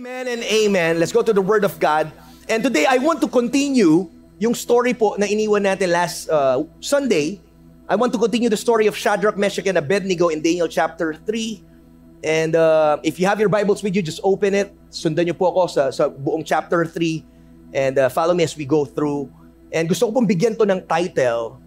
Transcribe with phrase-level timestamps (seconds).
[0.00, 0.96] Amen and amen.
[0.96, 2.08] Let's go to the Word of God.
[2.48, 4.08] And today I want to continue
[4.40, 7.36] yung story po na iniwan natin last uh, Sunday.
[7.84, 12.24] I want to continue the story of Shadrach, Meshach, and Abednego in Daniel chapter 3.
[12.24, 14.72] And uh, if you have your Bibles with you, just open it.
[14.88, 17.76] Sundan niyo po ako sa, sa buong chapter 3.
[17.76, 19.28] And uh, follow me as we go through.
[19.68, 21.60] And gusto ko pong bigyan to ng title,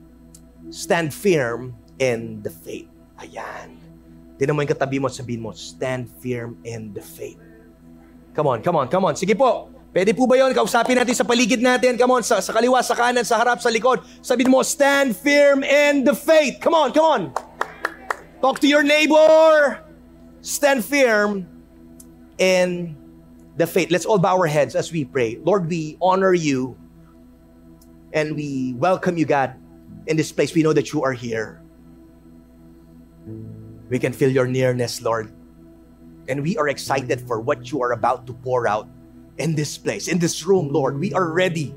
[0.74, 2.90] Stand Firm in the Faith.
[3.22, 3.78] Ayan.
[4.42, 7.38] Tinan mo yung katabi mo at sabihin mo, Stand firm in the faith.
[8.34, 9.14] Come on, come on, come on.
[9.14, 9.70] Sige po.
[9.94, 10.50] Pwede po ba yun?
[10.58, 11.94] Kausapin natin sa paligid natin.
[12.02, 14.02] Come on, sa, sa kaliwa, sa kanan, sa harap, sa likod.
[14.26, 16.58] Sabihin mo, stand firm in the faith.
[16.58, 17.22] Come on, come on.
[18.42, 19.78] Talk to your neighbor.
[20.42, 21.46] Stand firm
[22.42, 22.98] in
[23.56, 23.94] the faith.
[23.94, 25.38] Let's all bow our heads as we pray.
[25.46, 26.74] Lord, we honor you
[28.18, 29.54] and we welcome you, God,
[30.10, 30.58] in this place.
[30.58, 31.62] We know that you are here.
[33.94, 35.30] We can feel your nearness, Lord.
[36.28, 38.88] And we are excited for what you are about to pour out
[39.38, 41.00] in this place, in this room, Lord.
[41.00, 41.76] We are ready.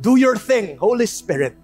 [0.00, 1.56] Do your thing, Holy Spirit.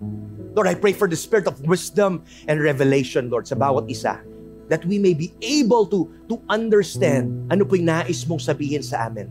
[0.52, 4.18] Lord, I pray for the spirit of wisdom and revelation, Lord, sa bawat isa.
[4.68, 9.06] That we may be able to, to understand ano po yung nais mong sabihin sa
[9.06, 9.30] amin.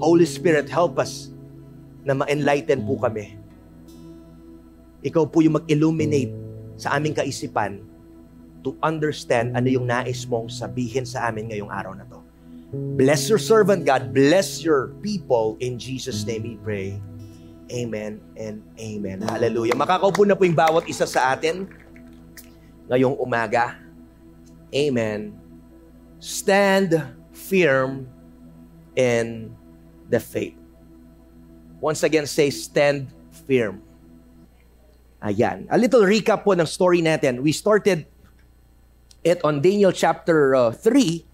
[0.00, 1.32] Holy Spirit, help us
[2.04, 3.40] na ma-enlighten po kami.
[5.04, 6.32] Ikaw po yung mag-illuminate
[6.76, 7.80] sa aming kaisipan
[8.64, 12.18] to understand ano yung nais mong sabihin sa amin ngayong araw na to.
[12.98, 14.10] Bless your servant, God.
[14.10, 15.54] Bless your people.
[15.62, 16.98] In Jesus' name we pray.
[17.70, 19.22] Amen and amen.
[19.22, 19.78] Hallelujah.
[19.78, 21.70] Makakaupo na po yung bawat isa sa atin
[22.90, 23.78] ngayong umaga.
[24.74, 25.38] Amen.
[26.18, 26.98] Stand
[27.30, 28.10] firm
[28.98, 29.54] in
[30.10, 30.58] the faith.
[31.78, 33.12] Once again, say, stand
[33.46, 33.84] firm.
[35.22, 35.68] Ayan.
[35.70, 37.40] A little recap po ng story natin.
[37.40, 38.08] We started
[39.24, 41.24] it on Daniel chapter uh, 3.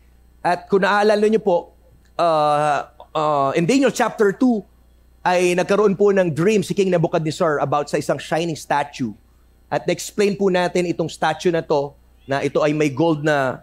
[0.41, 1.75] At kung naaalala niyo po,
[2.17, 7.93] uh, uh, in Daniel chapter 2, ay nagkaroon po ng dream si King Nebuchadnezzar about
[7.93, 9.13] sa isang shining statue.
[9.69, 11.93] At na-explain po natin itong statue na to,
[12.25, 13.61] na ito ay may gold na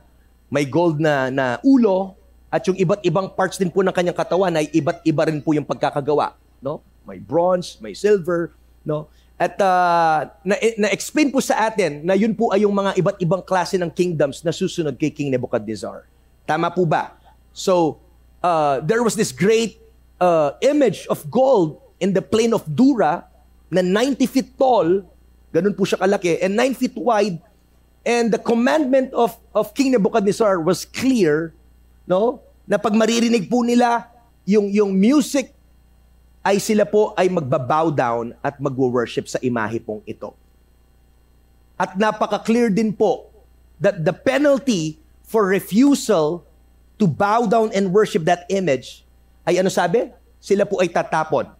[0.47, 2.15] may gold na, na ulo,
[2.47, 5.51] at yung iba't ibang parts din po ng kanyang katawan ay iba't iba rin po
[5.51, 6.39] yung pagkakagawa.
[6.63, 6.79] No?
[7.03, 8.55] May bronze, may silver,
[8.87, 9.11] no?
[9.37, 10.33] At uh,
[10.81, 14.41] na-explain po sa atin na yun po ay yung mga iba't ibang klase ng kingdoms
[14.41, 16.09] na susunod kay King Nebuchadnezzar.
[16.49, 17.13] Tama po ba?
[17.53, 18.01] So,
[18.41, 19.77] uh, there was this great
[20.17, 23.29] uh, image of gold in the plain of Dura
[23.69, 25.05] na 90 feet tall,
[25.53, 27.37] ganun po siya kalaki, and 9 feet wide.
[28.01, 31.53] And the commandment of, of King Nebuchadnezzar was clear,
[32.09, 32.41] no?
[32.65, 34.09] Na pag maririnig po nila
[34.49, 35.53] yung, yung music
[36.45, 40.33] ay sila po ay magbabow down at magwo-worship sa imahe pong ito.
[41.77, 43.29] At napaka-clear din po
[43.77, 46.47] that the penalty for refusal
[46.97, 49.05] to bow down and worship that image
[49.45, 50.09] ay ano sabi?
[50.41, 51.57] Sila po ay tatapon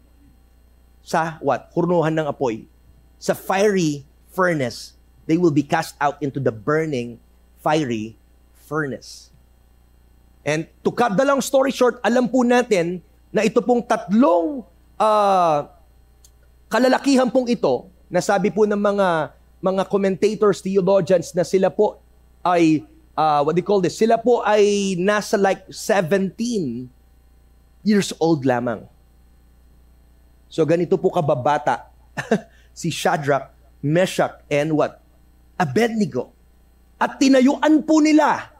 [1.07, 1.71] sa what?
[1.71, 2.67] Hurnuhan ng apoy.
[3.15, 4.03] Sa fiery
[4.35, 4.99] furnace.
[5.23, 7.23] They will be cast out into the burning
[7.63, 8.19] fiery
[8.67, 9.31] furnace.
[10.43, 12.99] And to cut the long story short, alam po natin
[13.31, 14.63] na ito pong tatlong
[14.97, 15.57] uh,
[16.67, 21.99] kalalakihan pong ito, na sabi po ng mga mga commentators, theologians, na sila po
[22.45, 22.85] ay,
[23.17, 23.97] uh, what you call this?
[23.97, 26.87] Sila po ay nasa like 17
[27.83, 28.85] years old lamang.
[30.47, 31.91] So ganito po kababata
[32.79, 33.51] si Shadrach,
[33.83, 35.03] Meshach, and what?
[35.59, 36.31] Abednego.
[36.97, 38.56] At tinayuan po nila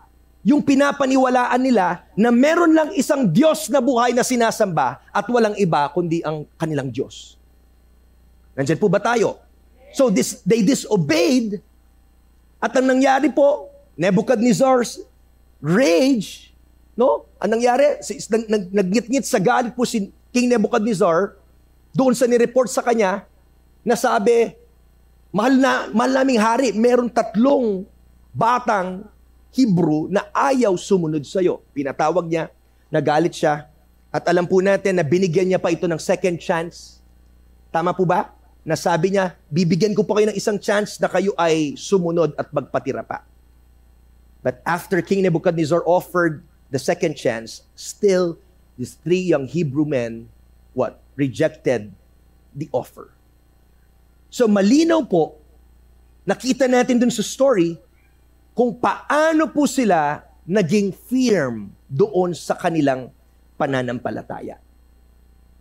[0.48, 5.92] yung pinapaniwalaan nila na meron lang isang Diyos na buhay na sinasamba at walang iba
[5.92, 7.36] kundi ang kanilang Diyos.
[8.56, 9.44] Nandyan po ba tayo?
[9.92, 11.60] So this, they disobeyed
[12.64, 13.68] at ang nangyari po,
[14.00, 15.04] Nebuchadnezzar's
[15.60, 16.56] rage,
[16.96, 17.28] no?
[17.44, 18.00] Ang nangyari,
[18.48, 21.36] nag, nagngit-ngit sa galit po si King Nebuchadnezzar
[21.92, 23.28] doon sa ni-report sa kanya
[23.84, 24.56] na sabi,
[25.36, 27.84] mahal na mahal naming hari, meron tatlong
[28.32, 29.04] batang
[29.52, 31.64] Hebrew na ayaw sumunod sa iyo.
[31.72, 32.52] Pinatawag niya,
[32.92, 33.68] nagalit siya,
[34.12, 37.04] at alam po natin na binigyan niya pa ito ng second chance.
[37.70, 38.32] Tama po ba?
[38.68, 43.04] Nasabi niya, bibigyan ko pa kayo ng isang chance na kayo ay sumunod at magpatira
[43.04, 43.24] pa.
[44.44, 48.40] But after King Nebuchadnezzar offered the second chance, still
[48.76, 50.32] these three young Hebrew men,
[50.76, 51.00] what?
[51.16, 51.92] Rejected
[52.56, 53.12] the offer.
[54.28, 55.40] So malinaw po,
[56.28, 57.80] nakita natin dun sa story,
[58.58, 63.14] kung paano po sila naging firm doon sa kanilang
[63.54, 64.58] pananampalataya.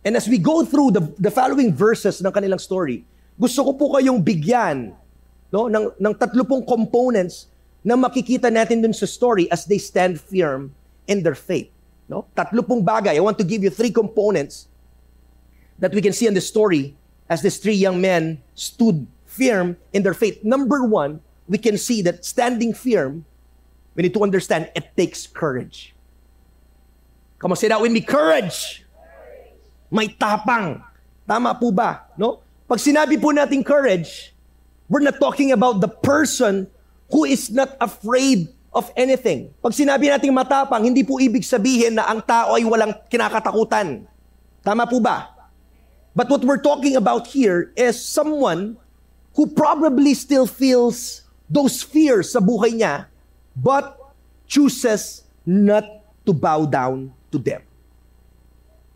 [0.01, 3.05] And as we go through the, the following verses ng kanilang story,
[3.37, 4.97] gusto ko po kayong bigyan
[5.53, 7.53] no, ng, ng tatlo pong components
[7.85, 10.73] na makikita natin dun sa story as they stand firm
[11.05, 11.69] in their faith.
[12.09, 12.25] No?
[12.33, 13.13] Tatlo pong bagay.
[13.13, 14.65] I want to give you three components
[15.77, 16.97] that we can see in the story
[17.29, 20.41] as these three young men stood firm in their faith.
[20.41, 23.25] Number one, we can see that standing firm,
[23.95, 25.95] we need to understand it takes courage.
[27.39, 28.83] Come on, say that with me, courage.
[29.89, 30.83] May tapang.
[31.27, 32.07] Tama po ba?
[32.19, 32.43] No?
[32.67, 34.35] Pag sinabi po natin courage,
[34.91, 36.67] we're not talking about the person
[37.07, 39.51] who is not afraid of anything.
[39.63, 44.03] Pag sinabi nating matapang, hindi po ibig sabihin na ang tao ay walang kinakatakutan.
[44.63, 45.31] Tama po ba?
[46.11, 48.75] But what we're talking about here is someone
[49.37, 53.07] who probably still feels those fears sa buhay niya,
[53.55, 53.95] but
[54.47, 55.83] chooses not
[56.27, 57.63] to bow down to them.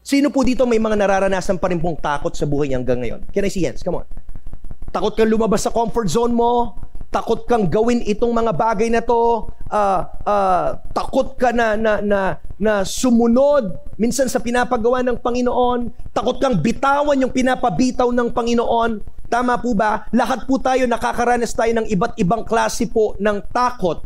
[0.02, 3.22] Sino po dito may mga nararanasan pa rin pong takot sa buhay niya hanggang ngayon?
[3.32, 3.86] Can I see hands?
[3.86, 4.08] Come on.
[4.92, 6.76] Takot kang lumabas sa comfort zone mo,
[7.14, 12.20] takot kang gawin itong mga bagay na to, uh, uh, takot ka na, na, na,
[12.60, 19.21] na sumunod minsan sa pinapagawa ng Panginoon, takot kang bitawan yung pinapabitaw ng Panginoon.
[19.32, 20.04] Tama po ba?
[20.12, 24.04] Lahat po tayo nakakaranas tayo ng iba't ibang klase po ng takot.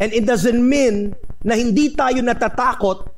[0.00, 1.12] And it doesn't mean
[1.44, 3.12] na hindi tayo natatakot.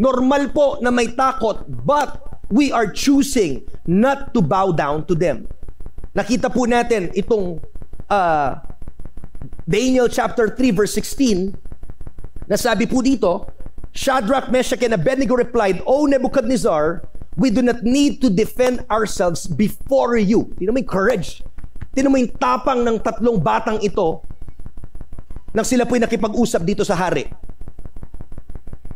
[0.00, 5.44] Normal po na may takot, but we are choosing not to bow down to them.
[6.16, 7.60] Nakita po natin itong
[8.08, 8.50] uh,
[9.68, 11.52] Daniel chapter 3 verse 16
[12.48, 13.44] na sabi po dito,
[13.94, 20.14] Shadrach, Meshach, and Abednego replied, O Nebuchadnezzar, we do not need to defend ourselves before
[20.18, 20.50] you.
[20.58, 21.42] Tinan mo yung courage.
[21.94, 24.22] Tinan mo yung tapang ng tatlong batang ito
[25.54, 27.30] nang sila po'y nakipag-usap dito sa hari.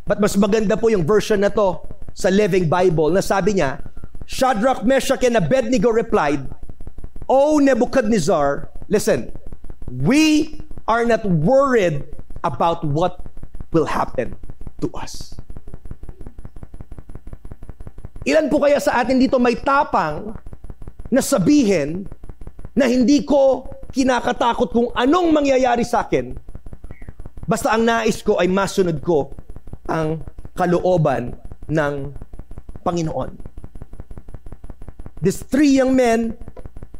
[0.02, 1.78] But mas maganda po yung version na to
[2.18, 3.78] sa Living Bible na sabi niya,
[4.26, 6.42] Shadrach, Meshach, and Abednego replied,
[7.30, 9.30] O Nebuchadnezzar, listen,
[9.86, 10.58] we
[10.90, 12.02] are not worried
[12.42, 13.22] about what
[13.70, 14.34] will happen
[14.82, 15.38] to us.
[18.26, 20.34] Ilan po kaya sa atin dito may tapang
[21.08, 22.06] na sabihin
[22.74, 26.36] na hindi ko kinakatakot kung anong mangyayari sa akin
[27.48, 29.32] basta ang nais ko ay masunod ko
[29.88, 30.20] ang
[30.52, 31.32] kalooban
[31.72, 32.12] ng
[32.84, 33.40] Panginoon.
[35.24, 36.36] These three young men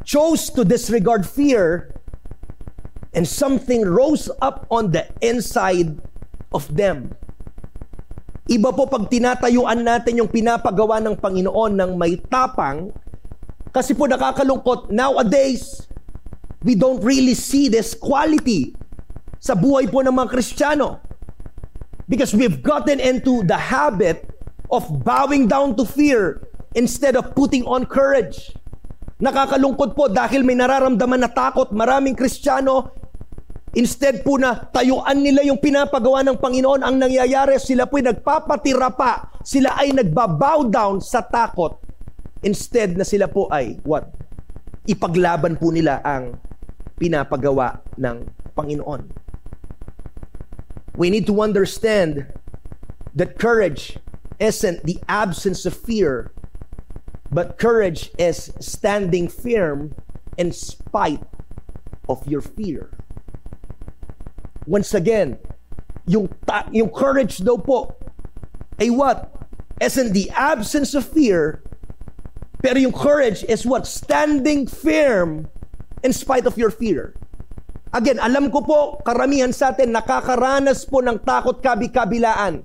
[0.03, 1.93] chose to disregard fear
[3.13, 6.01] and something rose up on the inside
[6.51, 7.13] of them.
[8.49, 12.89] Iba po pag tinatayuan natin yung pinapagawa ng Panginoon ng may tapang,
[13.69, 15.85] kasi po nakakalungkot, nowadays,
[16.65, 18.73] we don't really see this quality
[19.37, 20.97] sa buhay po ng mga Kristiyano.
[22.09, 24.25] Because we've gotten into the habit
[24.73, 26.41] of bowing down to fear
[26.73, 28.49] instead of putting on courage.
[29.21, 31.69] Nakakalungkot po dahil may nararamdaman na takot.
[31.69, 32.97] Maraming Kristiyano,
[33.75, 39.29] instead po na tayuan nila yung pinapagawa ng Panginoon, ang nangyayari, sila po'y nagpapatira pa.
[39.41, 41.81] Sila ay nagbabow down sa takot.
[42.45, 44.09] Instead na sila po ay, what?
[44.87, 46.39] Ipaglaban po nila ang
[46.97, 48.25] pinapagawa ng
[48.55, 49.11] Panginoon.
[50.99, 52.27] We need to understand
[53.15, 53.95] that courage
[54.39, 56.31] isn't the absence of fear,
[57.31, 59.93] But courage is standing firm
[60.37, 61.21] in spite
[62.09, 62.89] of your fear.
[64.69, 65.41] Once again,
[66.05, 67.89] yung, ta- yung courage daw po
[68.77, 69.33] ay what?
[69.81, 71.65] Isn't the absence of fear,
[72.61, 73.89] pero yung courage is what?
[73.89, 75.49] Standing firm
[76.05, 77.17] in spite of your fear.
[77.97, 82.61] Again, alam ko po, karamihan sa atin nakakaranas po ng takot kabi-kabilaan.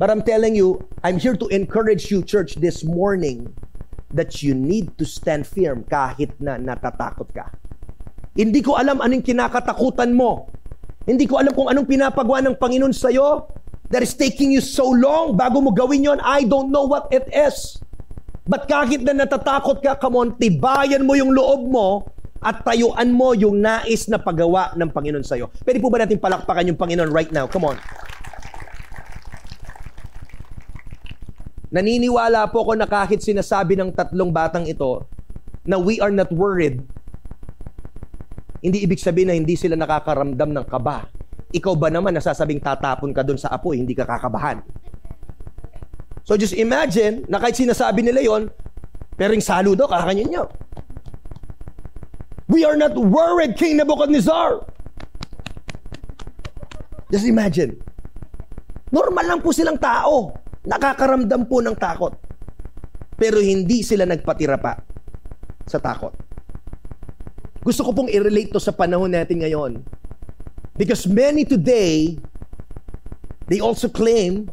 [0.00, 3.52] But I'm telling you, I'm here to encourage you, church, this morning
[4.16, 7.52] that you need to stand firm kahit na natatakot ka.
[8.34, 10.50] Hindi ko alam anong kinakatakutan mo.
[11.04, 13.48] Hindi ko alam kung anong pinapagawa ng Panginoon sa'yo
[13.92, 16.18] that is taking you so long bago mo gawin yon.
[16.24, 17.76] I don't know what it is.
[18.44, 22.08] But kahit na natatakot ka, come on, tibayan mo yung loob mo
[22.44, 25.48] at tayuan mo yung nais na paggawa ng Panginoon sa'yo.
[25.64, 27.48] Pwede po ba natin palakpakan yung Panginoon right now?
[27.48, 27.76] Come on.
[31.72, 35.08] Naniniwala po ako na kahit sinasabi ng tatlong batang ito
[35.64, 36.84] na we are not worried,
[38.64, 41.04] hindi ibig sabihin na hindi sila nakakaramdam ng kaba.
[41.52, 44.64] Ikaw ba naman nasasabing tatapon ka doon sa apoy, hindi ka kakabahan?
[46.24, 48.48] So just imagine na kahit sinasabi nila yon,
[49.20, 50.44] pero yung saludo, kakanyan nyo.
[52.48, 54.64] We are not worried, King Nebuchadnezzar.
[57.12, 57.76] Just imagine.
[58.88, 60.32] Normal lang po silang tao.
[60.64, 62.16] Nakakaramdam po ng takot.
[63.20, 64.80] Pero hindi sila nagpatira pa
[65.68, 66.23] sa takot.
[67.64, 69.80] Gusto ko pong i-relate to sa panahon natin ngayon.
[70.76, 72.20] Because many today
[73.48, 74.52] they also claim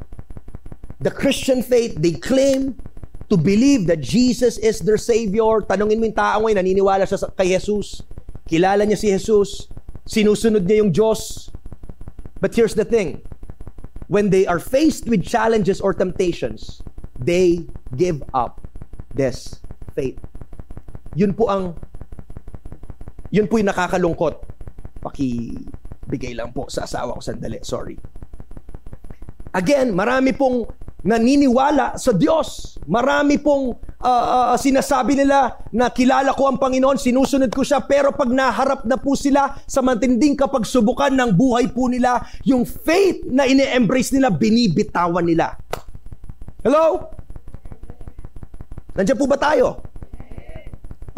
[1.04, 2.80] the Christian faith, they claim
[3.28, 5.64] to believe that Jesus is their Savior.
[5.68, 8.00] Tanungin mo yung tao ngayon, naniniwala siya kay Jesus.
[8.48, 9.68] Kilala niya si Jesus.
[10.08, 11.52] Sinusunod niya yung Diyos.
[12.40, 13.24] But here's the thing.
[14.12, 16.84] When they are faced with challenges or temptations,
[17.16, 17.64] they
[17.96, 18.68] give up
[19.16, 19.64] this
[19.96, 20.20] faith.
[21.16, 21.80] Yun po ang
[23.32, 24.44] yun po yung nakakalungkot.
[25.00, 27.64] Pakibigay lang po sa asawa ko sandali.
[27.64, 27.96] Sorry.
[29.56, 30.68] Again, marami pong
[31.02, 32.78] naniniwala sa Diyos.
[32.86, 33.74] Marami pong
[34.04, 38.86] uh, uh, sinasabi nila na kilala ko ang Panginoon, sinusunod ko siya, pero pag naharap
[38.86, 44.30] na po sila sa matinding kapagsubukan ng buhay po nila, yung faith na ine-embrace nila,
[44.30, 45.58] binibitawan nila.
[46.62, 47.10] Hello?
[48.94, 49.91] Nandiyan po ba tayo?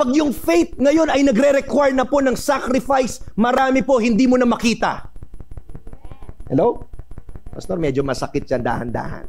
[0.03, 4.43] Pag yung faith ngayon ay nagre-require na po ng sacrifice, marami po hindi mo na
[4.43, 5.07] makita.
[6.51, 6.91] Hello?
[7.55, 9.23] Pastor, medyo masakit yan dahan-dahan.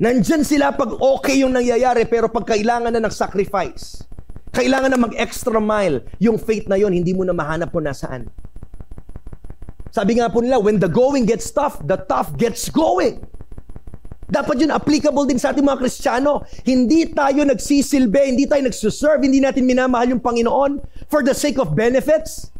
[0.00, 4.08] Nandyan sila pag okay yung nangyayari, pero pag kailangan na ng sacrifice,
[4.56, 8.32] kailangan na mag-extra mile, yung faith na yon hindi mo na mahanap po nasaan.
[9.92, 13.20] Sabi nga po nila, when the going gets tough, the tough gets going.
[14.28, 16.44] Dapat yun applicable din sa ating mga Kristiyano.
[16.68, 21.72] Hindi tayo nagsisilbi, hindi tayo nagsuserve, hindi natin minamahal yung Panginoon for the sake of
[21.72, 22.52] benefits.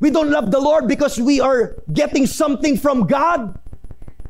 [0.00, 3.60] We don't love the Lord because we are getting something from God.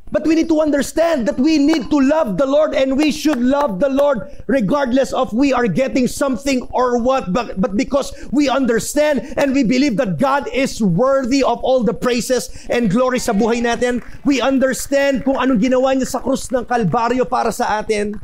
[0.08, 3.40] But we need to understand that we need to love the Lord and we should
[3.40, 8.48] love the Lord regardless of we are getting something or what, but, but because we
[8.48, 13.36] understand and we believe that God is worthy of all the praises and glory sa
[13.36, 14.00] buhay natin.
[14.24, 18.16] We understand kung anong ginawa niya sa krus ng Kalbaryo para sa atin.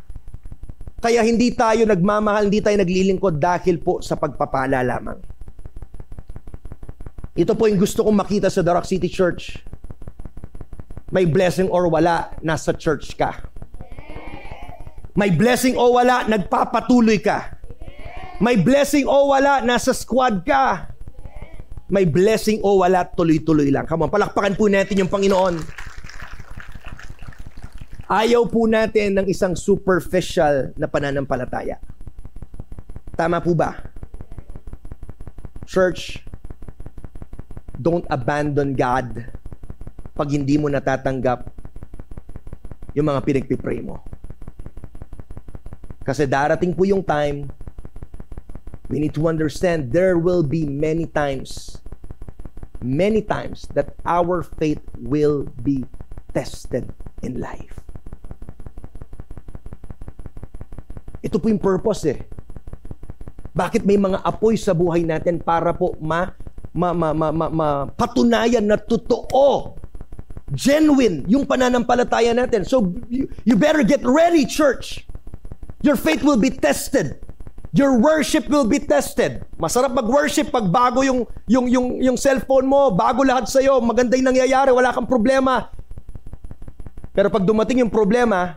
[1.05, 5.21] Kaya hindi tayo nagmamahal, hindi tayo naglilingkod dahil po sa pagpapala lamang.
[7.37, 9.74] Ito po yung gusto kong makita sa Darak City Church
[11.15, 13.39] may blessing or wala, nasa church ka.
[15.15, 17.55] May blessing o wala, nagpapatuloy ka.
[18.43, 20.91] May blessing o wala, nasa squad ka.
[21.87, 23.87] May blessing o wala, tuloy-tuloy lang.
[23.87, 25.63] Come on, palakpakan po natin yung Panginoon.
[28.11, 31.79] Ayaw po natin ng isang superficial na pananampalataya.
[33.15, 33.87] Tama po ba?
[35.63, 36.27] Church,
[37.79, 39.31] don't abandon God
[40.15, 41.51] pag hindi mo natatanggap
[42.95, 43.99] yung mga pinagpipray mo.
[46.07, 47.51] Kasi darating po yung time,
[48.87, 51.83] we need to understand there will be many times,
[52.79, 55.83] many times that our faith will be
[56.31, 56.87] tested
[57.27, 57.83] in life.
[61.25, 62.21] Ito po yung purpose eh.
[63.57, 66.31] Bakit may mga apoy sa buhay natin para po ma,
[66.77, 69.84] ma, ma, ma, ma, ma patunayan na totoo
[70.53, 72.69] genuine yung pananampalataya natin.
[72.69, 75.09] So, you, better get ready, church.
[75.81, 77.21] Your faith will be tested.
[77.75, 79.43] Your worship will be tested.
[79.59, 84.31] Masarap mag-worship pag bago yung, yung, yung, yung cellphone mo, bago lahat sa'yo, maganda yung
[84.31, 85.73] nangyayari, wala kang problema.
[87.11, 88.55] Pero pag dumating yung problema,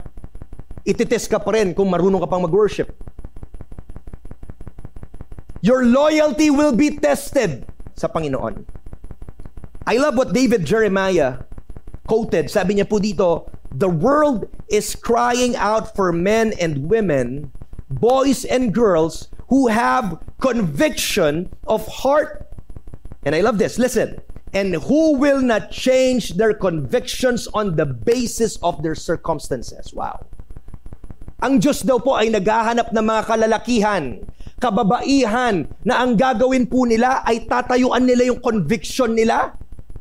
[0.85, 2.93] ititest ka pa rin kung marunong ka pang mag-worship.
[5.65, 7.65] Your loyalty will be tested
[7.97, 8.61] sa Panginoon.
[9.89, 11.47] I love what David Jeremiah
[12.07, 17.51] quoted, sabi niya po dito, The world is crying out for men and women,
[17.91, 22.47] boys and girls who have conviction of heart.
[23.27, 23.75] And I love this.
[23.75, 24.23] Listen.
[24.55, 29.91] And who will not change their convictions on the basis of their circumstances.
[29.91, 30.23] Wow.
[31.43, 34.03] Ang Diyos daw po ay naghahanap ng mga kalalakihan,
[34.57, 39.53] kababaihan na ang gagawin po nila ay tatayuan nila yung conviction nila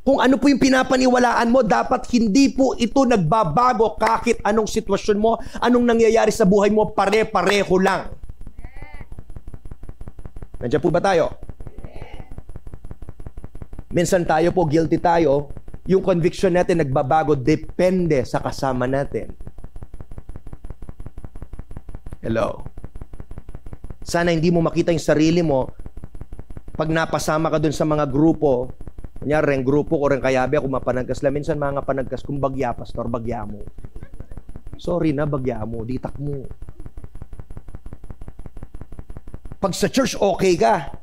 [0.06, 5.34] kung ano po yung pinapaniwalaan mo, dapat hindi po ito nagbabago kahit anong sitwasyon mo,
[5.58, 8.14] anong nangyayari sa buhay mo, pare-pareho lang.
[10.62, 11.34] Nandiyan po ba tayo?
[13.90, 15.50] Minsan tayo po, guilty tayo,
[15.90, 19.34] yung conviction natin nagbabago depende sa kasama natin.
[22.22, 22.62] Hello?
[24.06, 25.66] Sana hindi mo makita yung sarili mo
[26.78, 28.85] pag napasama ka dun sa mga grupo
[29.20, 31.24] Kunyari, rin grupo ko rin kayabi ako mapanagkas.
[31.24, 33.64] La minsan mga panagkas kung bagya, pastor, bagya mo.
[34.76, 35.82] Sorry na, bagya mo.
[35.82, 36.44] Ditak mo.
[39.56, 41.00] Pag sa church, okay ka.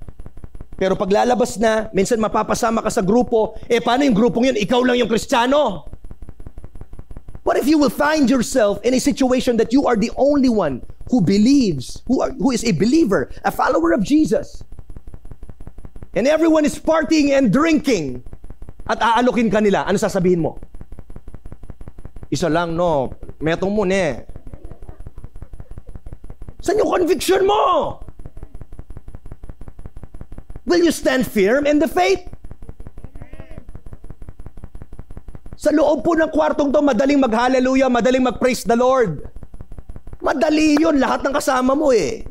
[0.77, 4.57] Pero pag lalabas na, minsan mapapasama ka sa grupo, eh paano yung grupong yun?
[4.61, 5.89] Ikaw lang yung kristyano.
[7.43, 10.85] What if you will find yourself in a situation that you are the only one
[11.11, 14.63] who believes, who, are, who is a believer, a follower of Jesus?
[16.13, 18.21] And everyone is partying and drinking,
[18.85, 20.59] at aalokin ka nila, ano sasabihin mo?
[22.33, 23.13] Isa lang, no?
[23.41, 24.25] Metong mo, ne.
[26.63, 27.61] Saan yung conviction mo?
[30.63, 32.23] Will you stand firm in the faith?
[35.59, 39.23] Sa loob po ng kwartong to, madaling mag-hallelujah, madaling mag-praise the Lord.
[40.23, 42.23] Madali yun, lahat ng kasama mo eh.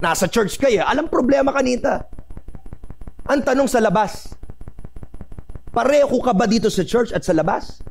[0.00, 2.08] Nasa church kayo, alam problema kanita.
[3.26, 4.38] Ang tanong sa labas,
[5.74, 7.82] pareho ka ba dito sa church at sa labas?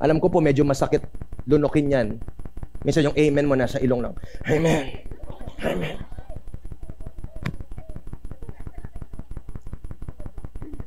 [0.00, 1.04] Alam ko po medyo masakit
[1.44, 2.08] lunukin yan.
[2.80, 4.14] Minsan yung amen mo nasa ilong lang.
[4.48, 5.04] Amen.
[5.60, 5.96] Amen.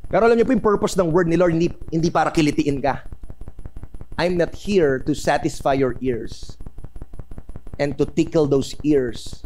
[0.10, 3.06] Pero alam niyo po yung purpose ng word ni Lord, hindi, hindi para kilitiin ka.
[4.18, 6.58] I'm not here to satisfy your ears
[7.78, 9.43] and to tickle those ears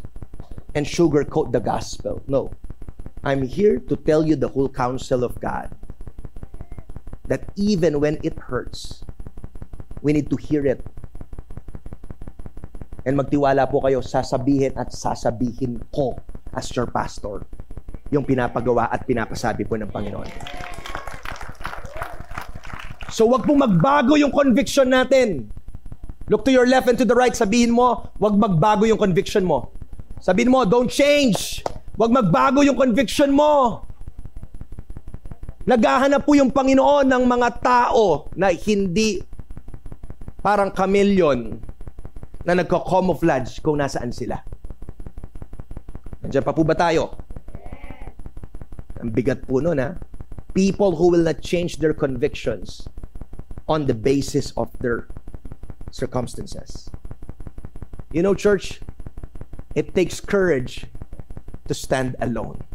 [0.77, 2.21] and sugarcoat the gospel.
[2.29, 2.53] No.
[3.25, 5.73] I'm here to tell you the whole counsel of God.
[7.25, 9.01] That even when it hurts,
[10.05, 10.85] we need to hear it.
[13.09, 16.21] And magtiwala po kayo, sasabihin at sasabihin ko
[16.53, 17.41] as your pastor
[18.13, 20.29] yung pinapagawa at pinapasabi po ng Panginoon.
[23.09, 25.49] So wag pong magbago yung conviction natin.
[26.29, 29.73] Look to your left and to the right, sabihin mo, wag magbago yung conviction mo.
[30.17, 31.61] Sabihin mo, don't change.
[31.97, 33.81] Wag magbago yung conviction mo.
[35.67, 39.19] Naghahanap po yung Panginoon ng mga tao na hindi
[40.39, 41.59] parang chameleon
[42.47, 44.39] na nagko-camouflage kung nasaan sila.
[46.23, 47.19] Nandiyan pa po ba tayo?
[49.03, 49.99] Ang bigat po nun ha.
[50.55, 52.87] People who will not change their convictions
[53.67, 55.11] on the basis of their
[55.91, 56.89] circumstances.
[58.15, 58.79] You know, church,
[59.77, 60.89] it takes courage
[61.69, 62.65] to stand alone.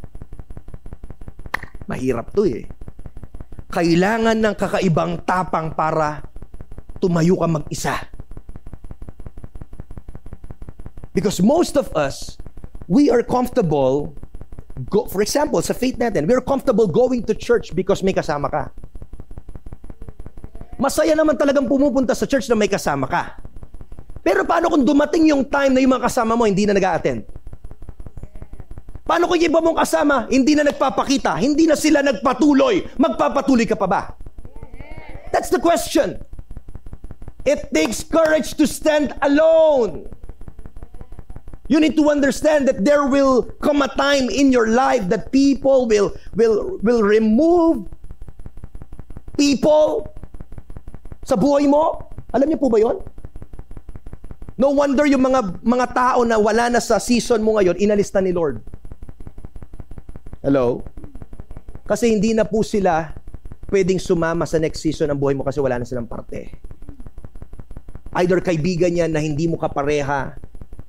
[1.90, 2.70] Mahirap to eh.
[3.74, 6.22] Kailangan ng kakaibang tapang para
[7.02, 7.98] tumayo ka mag-isa.
[11.10, 12.38] Because most of us,
[12.86, 14.14] we are comfortable,
[14.86, 18.46] go, for example, sa faith natin, we are comfortable going to church because may kasama
[18.46, 18.70] ka.
[20.78, 23.41] Masaya naman talagang pumupunta sa church na may kasama ka.
[24.22, 27.26] Pero paano kung dumating yung time na yung mga kasama mo hindi na nag-a-attend?
[29.02, 33.74] Paano kung yung iba mong kasama hindi na nagpapakita, hindi na sila nagpatuloy, magpapatuloy ka
[33.74, 34.02] pa ba?
[35.34, 36.22] That's the question.
[37.42, 40.06] It takes courage to stand alone.
[41.66, 45.90] You need to understand that there will come a time in your life that people
[45.90, 47.90] will will will remove
[49.34, 50.06] people
[51.26, 52.06] sa buhay mo.
[52.30, 53.02] Alam niyo po ba 'yon?
[54.62, 58.22] No wonder yung mga mga tao na wala na sa season mo ngayon, inalis na
[58.22, 58.62] ni Lord.
[60.38, 60.86] Hello?
[61.82, 63.10] Kasi hindi na po sila
[63.74, 66.54] pwedeng sumama sa next season ng buhay mo kasi wala na silang parte.
[68.14, 70.38] Either kaibigan niya na hindi mo kapareha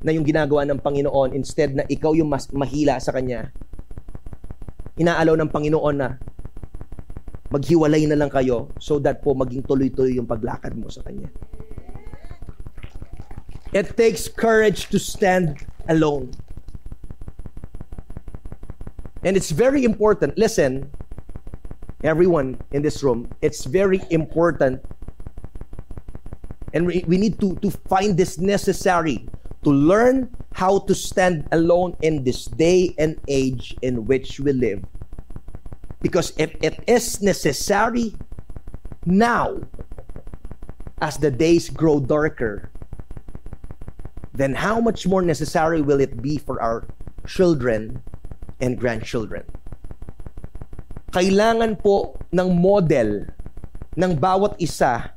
[0.06, 3.50] na yung ginagawa ng Panginoon instead na ikaw yung mas mahila sa Kanya.
[5.02, 6.22] Inaalaw ng Panginoon na
[7.50, 11.34] maghiwalay na lang kayo so that po maging tuloy-tuloy yung paglakad mo sa Kanya.
[13.74, 16.32] It takes courage to stand alone.
[19.24, 20.38] And it's very important.
[20.38, 20.92] Listen,
[22.04, 24.84] everyone in this room, it's very important
[26.74, 29.30] And we, we need to, to find this necessary
[29.64, 34.84] to learn how to stand alone in this day and age in which we live.
[36.02, 38.14] Because if it is necessary
[39.06, 39.62] now,
[41.00, 42.72] as the days grow darker,
[44.34, 46.90] then how much more necessary will it be for our
[47.30, 48.02] children
[48.58, 49.46] and grandchildren?
[51.14, 53.30] Kailangan po ng model
[53.94, 55.14] ng bawat isa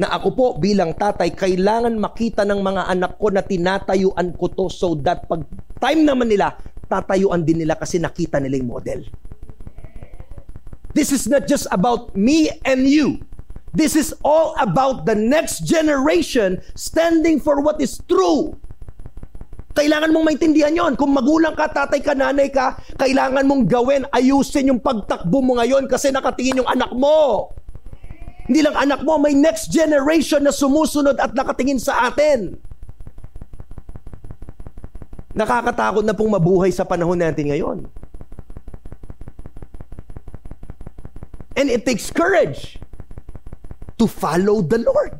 [0.00, 4.66] na ako po bilang tatay, kailangan makita ng mga anak ko na tinatayuan ko to
[4.72, 5.44] so that pag
[5.82, 6.54] time naman nila,
[6.88, 9.04] tatayuan din nila kasi nakita nila yung model.
[10.96, 13.27] This is not just about me and you.
[13.78, 18.58] This is all about the next generation standing for what is true.
[19.78, 20.98] Kailangan mong maintindihan yon.
[20.98, 25.86] Kung magulang ka, tatay ka, nanay ka, kailangan mong gawin, ayusin yung pagtakbo mo ngayon
[25.86, 27.54] kasi nakatingin yung anak mo.
[28.50, 32.58] Hindi lang anak mo, may next generation na sumusunod at nakatingin sa atin.
[35.38, 37.86] Nakakatakot na pong mabuhay sa panahon natin ngayon.
[41.54, 42.82] And it takes courage
[43.98, 45.18] to follow the Lord.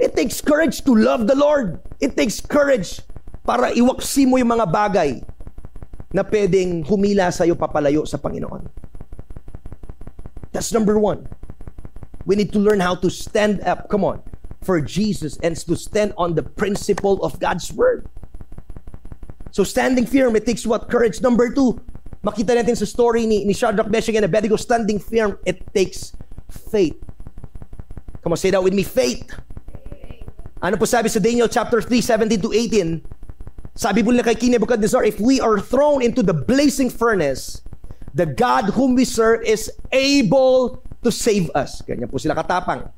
[0.00, 1.80] It takes courage to love the Lord.
[2.00, 3.00] It takes courage
[3.46, 5.24] para iwaksi mo yung mga bagay
[6.12, 8.68] na pwedeng humila sa iyo papalayo sa Panginoon.
[10.52, 11.28] That's number one.
[12.26, 14.20] We need to learn how to stand up, come on,
[14.64, 18.10] for Jesus and to stand on the principle of God's word.
[19.54, 20.90] So standing firm, it takes what?
[20.90, 21.22] Courage.
[21.22, 21.78] Number two,
[22.26, 26.12] makita natin sa story ni, ni Shadrach, Meshach, and Abednego, standing firm, it takes
[26.50, 26.98] faith.
[28.26, 29.38] Come on, say that with me, faith.
[30.58, 32.98] Ano po sabi sa Daniel chapter 3, 17 to 18?
[33.78, 37.62] Sabi po nila kay King Nebuchadnezzar, if we are thrown into the blazing furnace,
[38.18, 41.78] the God whom we serve is able to save us.
[41.86, 42.90] Ganyan po sila katapang.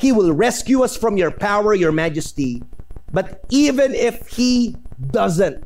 [0.00, 2.64] He will rescue us from your power, your majesty.
[3.12, 4.80] But even if He
[5.12, 5.60] doesn't,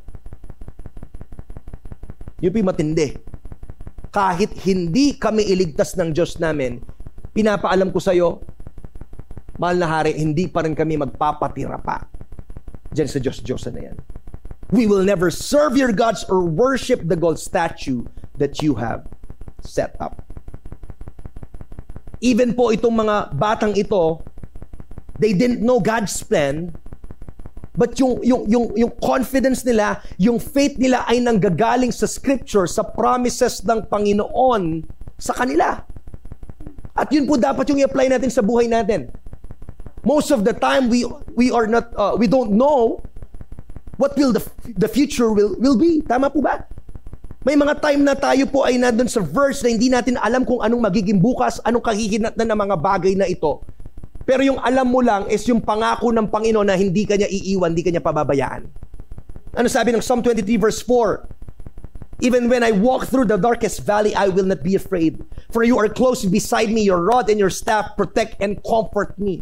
[2.43, 3.15] yun po matindi.
[4.11, 6.83] Kahit hindi kami iligtas ng Diyos namin,
[7.31, 8.43] pinapaalam ko sa iyo,
[9.59, 12.07] mahal na hari, hindi pa rin kami magpapatira pa.
[12.95, 13.99] Diyan sa Diyos-Diyos na yan.
[14.71, 18.07] We will never serve your gods or worship the gold statue
[18.39, 19.05] that you have
[19.61, 20.23] set up.
[22.23, 24.23] Even po itong mga batang ito,
[25.19, 26.75] they didn't know God's plan,
[27.79, 32.83] but yung, yung, yung, yung confidence nila, yung faith nila ay nanggagaling sa scripture, sa
[32.83, 34.83] promises ng Panginoon
[35.19, 35.83] sa kanila.
[36.99, 39.11] At yun po dapat yung i-apply natin sa buhay natin.
[40.07, 43.03] Most of the time we we are not uh, we don't know
[43.99, 44.43] what will the
[44.79, 46.03] the future will will be.
[46.07, 46.67] Tama po ba?
[47.47, 50.61] May mga time na tayo po ay nandun sa verse na hindi natin alam kung
[50.61, 53.63] anong magiging bukas, anong kahihinatnan ng mga bagay na ito.
[54.29, 57.87] Pero yung alam mo lang is yung pangako ng Panginoon na hindi kanya iiwan, hindi
[57.87, 58.69] kanya pababayaan.
[59.57, 62.21] Ano sabi ng Psalm 23 verse 4?
[62.21, 65.23] Even when I walk through the darkest valley, I will not be afraid.
[65.55, 69.41] For you are close beside me, your rod and your staff protect and comfort me.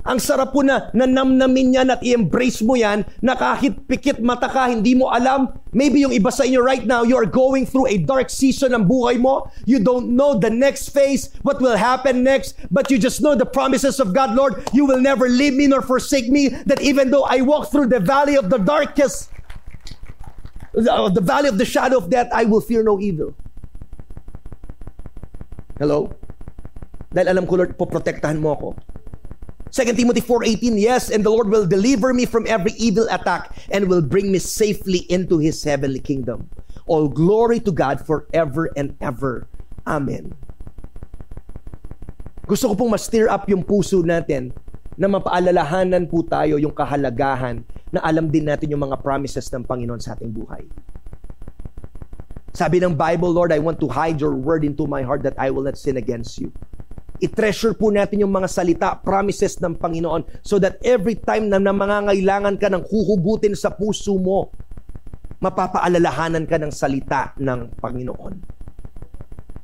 [0.00, 4.72] Ang sarap po na nanamnamin yan at i-embrace mo yan na kahit pikit mata ka,
[4.72, 5.52] hindi mo alam.
[5.76, 8.88] Maybe yung iba sa inyo right now, you are going through a dark season ng
[8.88, 9.52] buhay mo.
[9.68, 13.44] You don't know the next phase, what will happen next, but you just know the
[13.44, 17.28] promises of God, Lord, you will never leave me nor forsake me, that even though
[17.28, 19.28] I walk through the valley of the darkest,
[20.72, 23.36] the valley of the shadow of death, I will fear no evil.
[25.76, 26.08] Hello?
[27.12, 28.68] Dahil alam ko, Lord, poprotektahan mo ako.
[29.70, 33.86] 2 Timothy 4:18 Yes and the Lord will deliver me from every evil attack and
[33.86, 36.50] will bring me safely into his heavenly kingdom.
[36.90, 39.46] All glory to God forever and ever.
[39.86, 40.34] Amen.
[42.50, 44.50] Gusto ko pong ma-stir up yung puso natin
[44.98, 47.62] na mapaalalahanan po tayo yung kahalagahan
[47.94, 50.66] na alam din natin yung mga promises ng Panginoon sa ating buhay.
[52.50, 55.54] Sabi ng Bible, Lord, I want to hide your word into my heart that I
[55.54, 56.50] will not sin against you
[57.20, 61.70] i-treasure po natin yung mga salita, promises ng Panginoon so that every time na, na
[61.70, 64.50] mangangailangan ka ng huhugutin sa puso mo,
[65.40, 68.34] mapapaalalahanan ka ng salita ng Panginoon.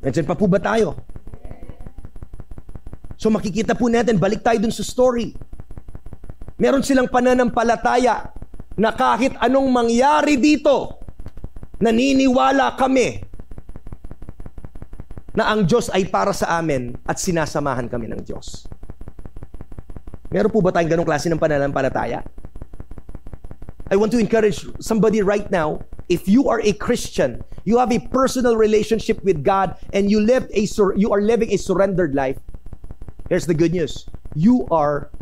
[0.04, 0.96] Nandiyan pa po ba tayo?
[3.16, 5.32] So makikita po natin, balik tayo dun sa story.
[6.60, 8.32] Meron silang pananampalataya
[8.76, 11.00] na kahit anong mangyari dito,
[11.80, 13.20] naniniwala kami
[15.36, 18.64] na ang Diyos ay para sa amin at sinasamahan kami ng Diyos.
[20.32, 22.24] Meron po ba tayong ganong klase ng pananampalataya?
[23.86, 28.02] I want to encourage somebody right now, if you are a Christian, you have a
[28.10, 30.66] personal relationship with God and you live a
[30.98, 32.40] you are living a surrendered life.
[33.30, 34.10] Here's the good news.
[34.34, 35.14] You are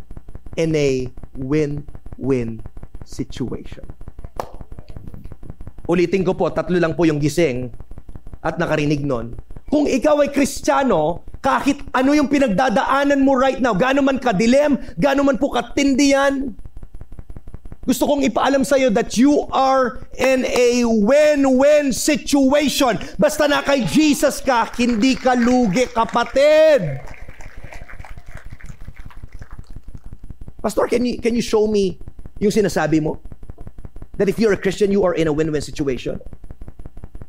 [0.57, 2.65] in a win-win
[3.05, 3.85] situation.
[5.85, 7.69] Ulitin ko po, tatlo lang po yung gising
[8.41, 9.37] at nakarinig nun.
[9.69, 15.21] Kung ikaw ay kristyano, kahit ano yung pinagdadaanan mo right now, gaano man kadilim, gaano
[15.25, 16.57] man po katindi yan,
[17.85, 22.97] gusto kong ipaalam sa iyo that you are in a win-win situation.
[23.21, 26.97] Basta na kay Jesus ka, hindi ka lugi, kapatid.
[30.65, 32.01] Pastor, can you, can you show me
[32.41, 33.21] yung sinasabi mo?
[34.17, 36.17] That if you're a Christian, you are in a win-win situation?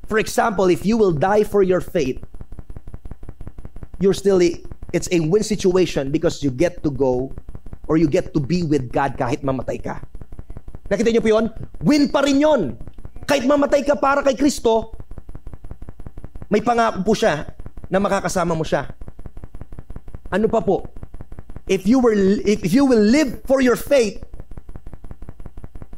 [0.07, 2.23] For example, if you will die for your faith,
[3.99, 4.55] you're still a,
[4.95, 7.35] it's a win situation because you get to go
[7.91, 10.03] or you get to be with God kahit mamatay ka.
[10.87, 11.51] Nakita niyo po yun?
[11.83, 12.79] Win pa rin yun.
[13.27, 14.95] Kahit mamatay ka para kay Kristo,
[16.47, 17.59] may pangako po siya
[17.91, 18.87] na makakasama mo siya.
[20.31, 20.87] Ano pa po?
[21.67, 22.15] If you were
[22.47, 24.23] if you will live for your faith,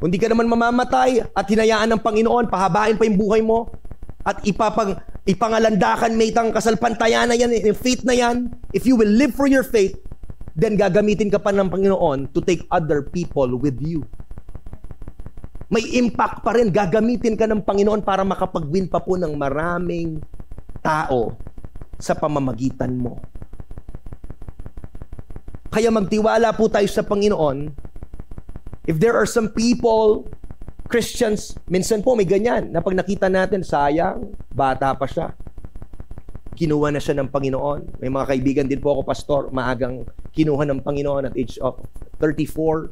[0.01, 3.68] kung di ka naman mamamatay at hinayaan ng Panginoon, pahabain pa yung buhay mo,
[4.29, 9.09] at ipapang ipangalandakan may tang kasalpantayan na yan, yung faith na yan, if you will
[9.09, 9.97] live for your faith,
[10.53, 14.05] then gagamitin ka pa ng Panginoon to take other people with you.
[15.69, 16.73] May impact pa rin.
[16.73, 20.21] Gagamitin ka ng Panginoon para makapag-win pa po ng maraming
[20.81, 21.37] tao
[22.01, 23.21] sa pamamagitan mo.
[25.69, 27.69] Kaya magtiwala po tayo sa Panginoon.
[28.88, 30.25] If there are some people,
[30.88, 35.37] Christians, minsan po may ganyan, na pag nakita natin, sayang, bata pa siya.
[36.57, 38.01] Kinuha na siya ng Panginoon.
[38.01, 41.77] May mga kaibigan din po ako, pastor, maagang kinuha ng Panginoon at age of
[42.16, 42.88] 34.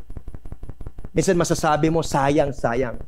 [1.16, 3.00] Minsan masasabi mo, sayang, sayang.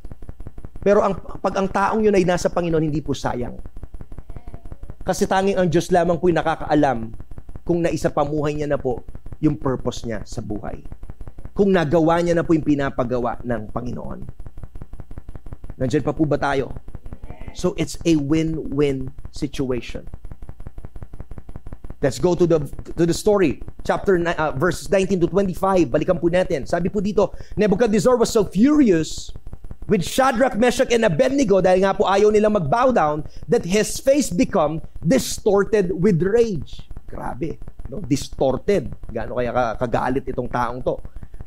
[0.81, 3.61] Pero ang, pag ang taong yun ay nasa Panginoon, hindi po sayang.
[5.05, 7.13] Kasi tanging ang Diyos lamang po yung nakakaalam
[7.61, 9.05] kung naisa pamuhay niya na po
[9.37, 10.81] yung purpose niya sa buhay.
[11.53, 14.48] Kung nagawa niya na po yung pinapagawa ng Panginoon.
[15.79, 16.75] Nandiyan pa po ba tayo?
[17.55, 20.05] So it's a win-win situation.
[21.99, 22.63] Let's go to the
[22.95, 23.59] to the story.
[23.83, 25.91] Chapter uh, verses 19 to 25.
[25.91, 26.63] Balikan po natin.
[26.63, 29.35] Sabi po dito, Nebuchadnezzar was so furious
[29.91, 34.31] with Shadrach, Meshach, and Abednego dahil nga po ayaw nilang mag-bow down that his face
[34.31, 36.87] become distorted with rage.
[37.09, 37.99] Grabe no?
[38.05, 38.93] distorted.
[39.09, 40.95] Gaano kaya kagalit itong taong to.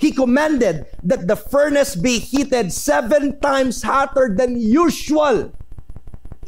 [0.03, 5.55] He commanded that the furnace be heated seven times hotter than usual.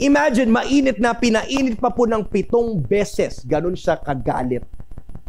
[0.03, 3.47] Imagine, mainit na pinainit pa po ng pitong beses.
[3.47, 4.67] Ganon siya kagalit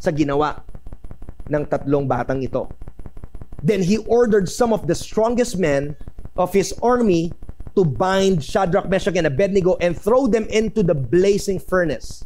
[0.02, 0.66] sa ginawa
[1.54, 2.66] ng tatlong batang ito.
[3.62, 5.94] Then he ordered some of the strongest men
[6.34, 7.30] of his army
[7.78, 12.26] to bind Shadrach, Meshach, and Abednego and throw them into the blazing furnace.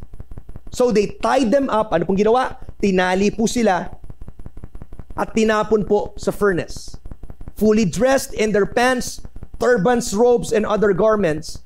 [0.72, 1.92] So they tied them up.
[1.92, 2.56] Ano pong ginawa?
[2.80, 3.99] Tinali po sila
[5.20, 6.96] at tinapon po sa furnace.
[7.60, 9.20] Fully dressed in their pants,
[9.60, 11.60] turbans, robes, and other garments.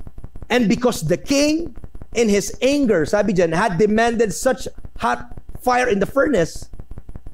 [0.49, 1.77] And because the king,
[2.17, 4.65] in his anger, sabi dyan, had demanded such
[4.97, 6.73] hot fire in the furnace,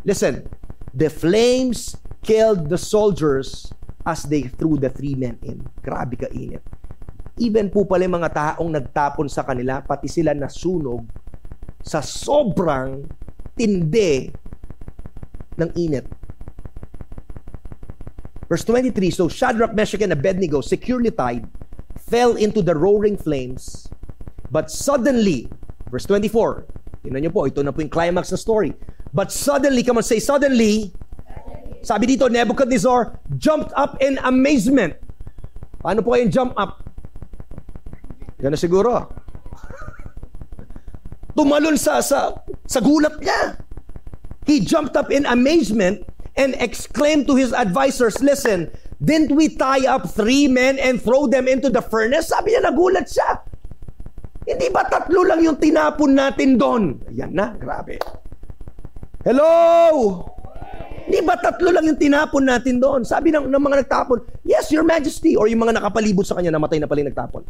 [0.04, 0.44] listen,
[0.92, 3.72] the flames killed the soldiers
[4.04, 5.64] as they threw the three men in.
[5.80, 6.64] Grabe ka init.
[7.40, 11.08] Even po pala mga taong nagtapon sa kanila, pati sila nasunog
[11.80, 13.08] sa sobrang
[13.56, 14.28] tindi
[15.60, 16.08] ng init.
[18.50, 21.46] Verse 23, So Shadrach, Meshach, and Abednego, securely tied,
[22.10, 23.86] fell into the roaring flames.
[24.50, 25.46] But suddenly,
[25.94, 28.74] verse 24, tingnan nyo po, ito na po yung climax ng story.
[29.14, 30.90] But suddenly, come on, say suddenly,
[31.86, 34.98] sabi dito, Nebuchadnezzar jumped up in amazement.
[35.80, 36.84] Paano po kayong jump up?
[38.42, 39.08] Yan na siguro
[41.38, 42.34] tumalon sa, sa,
[42.66, 43.69] sa gulat niya.
[44.50, 46.02] He jumped up in amazement
[46.34, 51.46] and exclaimed to his advisors, Listen, didn't we tie up three men and throw them
[51.46, 52.34] into the furnace?
[52.34, 53.46] Sabi niya, nagulat siya.
[54.50, 56.98] Hindi ba tatlo lang yung tinapon natin doon?
[57.14, 58.02] Ayan na, grabe.
[59.22, 59.46] Hello!
[61.06, 63.06] Hindi ba tatlo lang yung tinapon natin doon?
[63.06, 65.38] Sabi ng, ng mga nagtapon, Yes, Your Majesty.
[65.38, 67.46] Or yung mga nakapalibot sa kanya, namatay na pala yung nagtapon.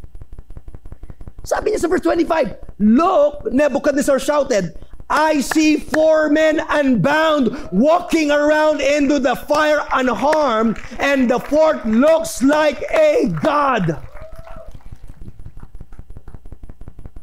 [1.48, 4.76] Sabi niya sa verse 25, Look, Nebuchadnezzar shouted,
[5.10, 12.46] I see four men unbound walking around into the fire unharmed, and the fourth looks
[12.46, 13.98] like a god.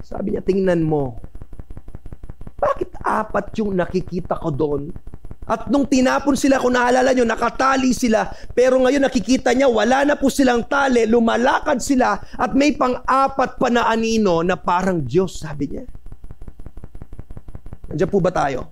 [0.03, 1.19] Sabi niya, tingnan mo.
[2.59, 4.91] Bakit apat yung nakikita ko doon
[5.47, 10.19] at nung tinapon sila, kung naalala nyo, nakatali sila, pero ngayon nakikita niya, wala na
[10.19, 15.71] po silang tali, lumalakad sila, at may pang-apat pa na anino na parang Diyos, sabi
[15.71, 15.87] niya.
[17.91, 18.67] Nandiyan po ba tayo?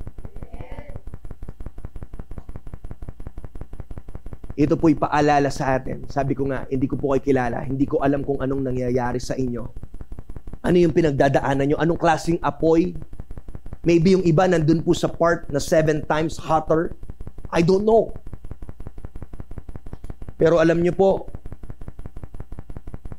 [4.54, 6.06] Ito po'y paalala sa atin.
[6.06, 7.66] Sabi ko nga, hindi ko po kayo kilala.
[7.66, 9.66] Hindi ko alam kung anong nangyayari sa inyo.
[10.62, 11.78] Ano yung pinagdadaanan nyo?
[11.82, 12.94] Anong klaseng apoy
[13.84, 16.96] Maybe yung iba nandun po sa part na seven times hotter.
[17.52, 18.16] I don't know.
[20.40, 21.28] Pero alam nyo po,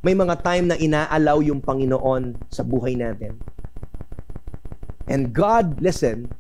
[0.02, 3.38] may mga time na inaalaw yung Panginoon sa buhay natin.
[5.06, 6.34] And God, listen,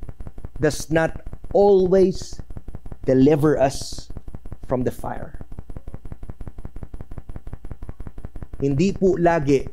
[0.58, 1.22] does not
[1.54, 2.42] always
[3.06, 4.10] deliver us
[4.66, 5.38] from the fire.
[8.58, 9.68] Hindi po lagi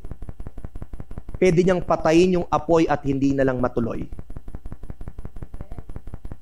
[1.42, 4.06] pwede niyang patayin yung apoy at hindi na lang matuloy.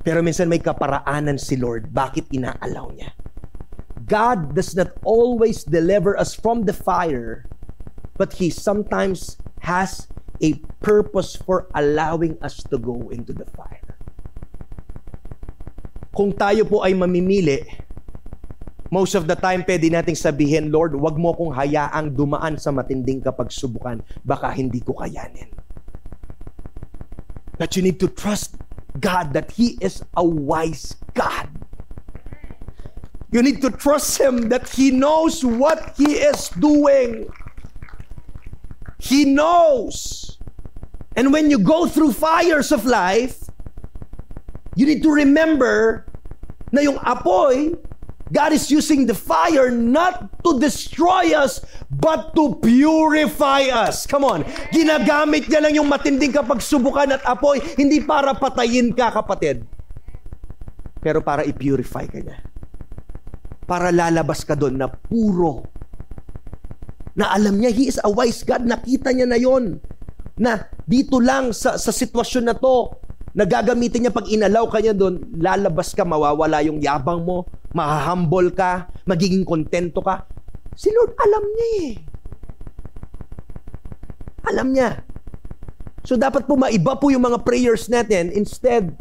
[0.05, 1.93] Pero minsan may kaparaanan si Lord.
[1.93, 3.13] Bakit inaalaw niya?
[4.11, 7.47] God does not always deliver us from the fire,
[8.17, 10.09] but He sometimes has
[10.41, 13.97] a purpose for allowing us to go into the fire.
[16.11, 17.63] Kung tayo po ay mamimili,
[18.91, 23.23] most of the time pwede nating sabihin, Lord, wag mo kong hayaang dumaan sa matinding
[23.23, 24.03] kapagsubukan.
[24.27, 25.53] Baka hindi ko kayanin.
[27.61, 28.57] But you need to trust
[28.99, 31.47] God that He is a wise God.
[33.31, 37.31] You need to trust Him that He knows what He is doing.
[38.99, 40.40] He knows.
[41.19, 43.51] And when you go through fires of life,
[44.79, 46.07] you need to remember
[46.71, 47.75] na yung apoy,
[48.31, 54.07] God is using the fire not to destroy us, but to purify us.
[54.07, 54.47] Come on.
[54.71, 59.67] Ginagamit niya lang yung matinding kapagsubukan at apoy, hindi para patayin ka, kapatid.
[61.03, 62.39] Pero para i-purify ka niya.
[63.67, 65.67] Para lalabas ka doon na puro.
[67.19, 68.63] Na alam niya, He is a wise God.
[68.63, 69.83] Nakita niya na yon
[70.41, 73.01] Na dito lang sa, sa sitwasyon na to,
[73.31, 78.91] Nagagamitin niya pag inalaw ka niya doon, lalabas ka, mawawala yung yabang mo, mahahumble ka,
[79.07, 80.27] magiging kontento ka.
[80.75, 81.91] Si Lord, alam niya eh.
[84.51, 84.91] Alam niya.
[86.03, 88.35] So dapat po maiba po yung mga prayers natin.
[88.35, 88.99] Instead,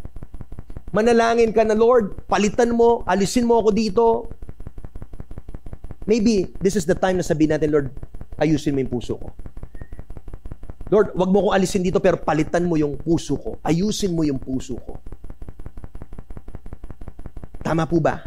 [0.94, 4.06] manalangin ka na, Lord, palitan mo, alisin mo ako dito.
[6.06, 7.90] Maybe this is the time na sabihin natin, Lord,
[8.38, 9.34] ayusin mo yung puso ko.
[10.90, 13.62] Lord, wag mo kong alisin dito pero palitan mo yung puso ko.
[13.62, 14.98] Ayusin mo yung puso ko.
[17.62, 18.26] Tama po ba?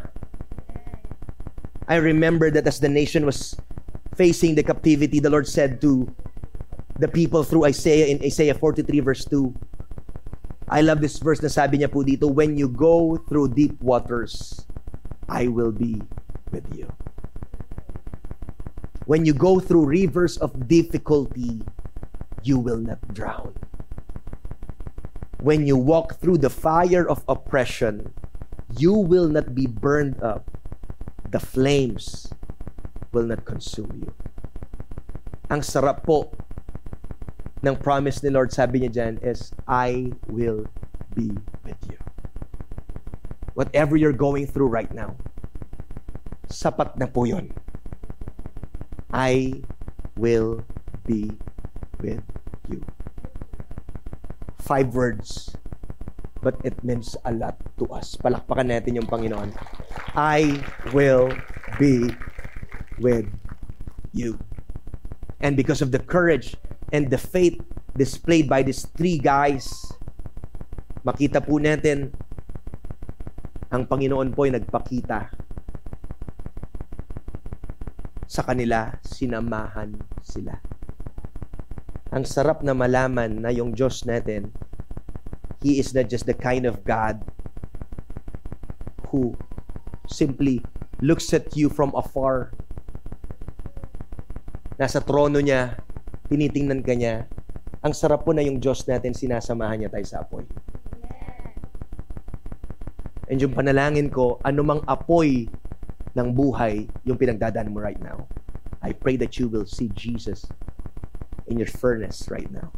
[1.90, 3.58] I remember that as the nation was
[4.14, 6.06] facing the captivity, the Lord said to
[7.02, 9.50] the people through Isaiah in Isaiah 43 verse 2.
[10.70, 14.62] I love this verse na sabi niya po dito, When you go through deep waters,
[15.26, 15.98] I will be
[16.54, 16.86] with you.
[19.10, 21.60] When you go through rivers of difficulty,
[22.42, 23.54] you will not drown.
[25.42, 28.14] When you walk through the fire of oppression,
[28.78, 30.46] you will not be burned up.
[31.28, 32.30] The flames
[33.12, 34.14] will not consume you.
[35.50, 36.32] Ang sarap po
[37.62, 40.64] ng promise ni Lord, sabi niya dyan, is, I will
[41.12, 41.30] be
[41.62, 41.98] with you.
[43.54, 45.18] Whatever you're going through right now,
[46.48, 47.52] sapat na po yun.
[49.12, 49.60] I
[50.16, 50.64] will
[51.04, 51.36] be
[52.00, 52.31] with.
[54.62, 55.50] Five words,
[56.38, 58.14] but it means a lot to us.
[58.14, 59.50] Palakpakan natin yung Panginoon.
[60.14, 60.62] I
[60.94, 61.34] will
[61.82, 62.14] be
[63.02, 63.26] with
[64.14, 64.38] you.
[65.42, 66.54] And because of the courage
[66.94, 67.58] and the faith
[67.98, 69.66] displayed by these three guys,
[71.02, 72.14] makita po natin
[73.72, 75.32] ang Panginoon po ay nagpakita
[78.30, 80.71] sa kanila, sinamahan sila.
[82.12, 84.52] Ang sarap na malaman na yung Diyos natin,
[85.64, 87.24] He is not just the kind of God
[89.08, 89.32] who
[90.04, 90.60] simply
[91.00, 92.52] looks at you from afar.
[94.76, 95.80] Nasa trono niya,
[96.28, 97.32] tinitingnan ka niya.
[97.80, 100.44] Ang sarap po na yung Diyos natin, sinasamahan niya tayo sa apoy.
[103.32, 105.48] And yung panalangin ko, anumang apoy
[106.12, 108.28] ng buhay yung pinagdadaan mo right now.
[108.84, 110.44] I pray that you will see Jesus
[111.46, 112.74] in your furnace right now.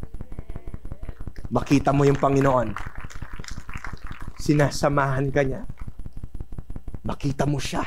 [1.48, 2.74] Makita mo yung Panginoon.
[4.40, 5.62] Sinasamahan ka niya.
[7.04, 7.84] Makita mo siya.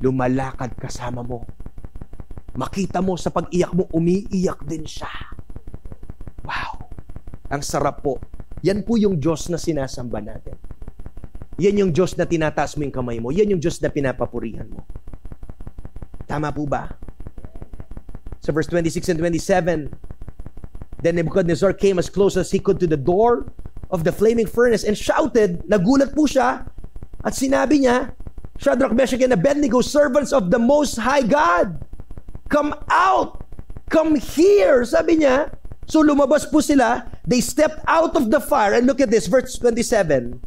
[0.00, 1.44] Lumalakad kasama mo.
[2.56, 5.08] Makita mo sa pag-iyak mo, umiiyak din siya.
[6.44, 6.90] Wow.
[7.48, 8.20] Ang sarap po.
[8.60, 10.56] Yan po yung Diyos na sinasamba natin.
[11.60, 13.32] Yan yung Diyos na tinataas mo yung kamay mo.
[13.32, 14.84] Yan yung Diyos na pinapapurihan mo.
[16.28, 16.99] Tama po ba?
[18.50, 19.94] Sa verse 26 and 27,
[21.06, 23.46] Then Nebuchadnezzar came as close as he could to the door
[23.94, 26.66] of the flaming furnace and shouted, nagulat po siya,
[27.22, 28.10] at sinabi niya,
[28.58, 31.78] Shadrach, Meshach, and Abednego, servants of the Most High God,
[32.50, 33.46] come out!
[33.86, 34.82] Come here!
[34.82, 35.54] Sabi niya,
[35.86, 39.54] so lumabas po sila, they stepped out of the fire, and look at this, verse
[39.62, 40.42] 27.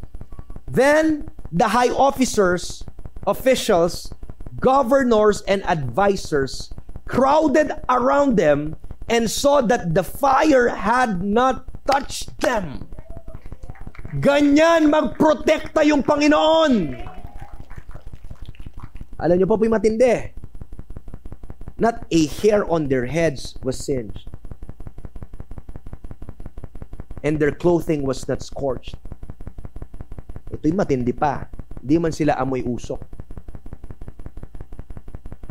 [0.68, 2.84] Then the high officers,
[3.24, 4.12] officials,
[4.60, 8.76] governors, and advisors crowded around them
[9.10, 12.88] and saw that the fire had not touched them.
[14.22, 17.02] Ganyan magprotekta yung Panginoon.
[19.18, 20.30] Alam niyo po po yung matindi.
[21.82, 24.30] Not a hair on their heads was singed.
[27.26, 29.00] And their clothing was not scorched.
[30.54, 31.50] Ito'y matindi pa.
[31.82, 33.02] Di man sila amoy usok.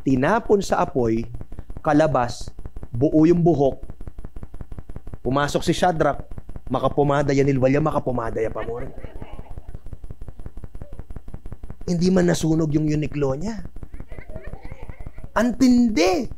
[0.07, 1.27] Tinapon sa apoy
[1.83, 2.49] kalabas,
[2.95, 3.83] buo yung buhok.
[5.27, 6.23] Pumasok si Shadrach,
[6.71, 8.81] makapumada yan nilwalya, makapumada yan pa mo
[11.83, 13.59] Hindi man nasunog yung Uniqlo niya.
[15.35, 16.31] Antindi.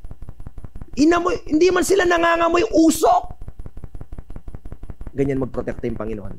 [0.94, 3.22] Inamoy, hindi man sila nangangamoy usok.
[5.14, 6.34] Ganyan magprotekta yung Panginoon.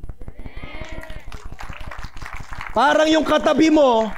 [2.76, 4.12] Parang yung katabi mo,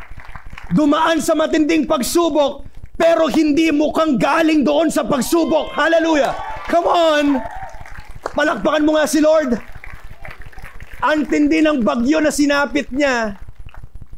[0.74, 2.67] dumaan sa matinding pagsubok,
[2.98, 5.70] pero hindi mukhang galing doon sa pagsubok.
[5.78, 6.34] Hallelujah!
[6.66, 7.26] Come on!
[8.34, 9.54] Palakpakan mo nga si Lord.
[10.98, 13.38] Antindi ng bagyo na sinapit niya.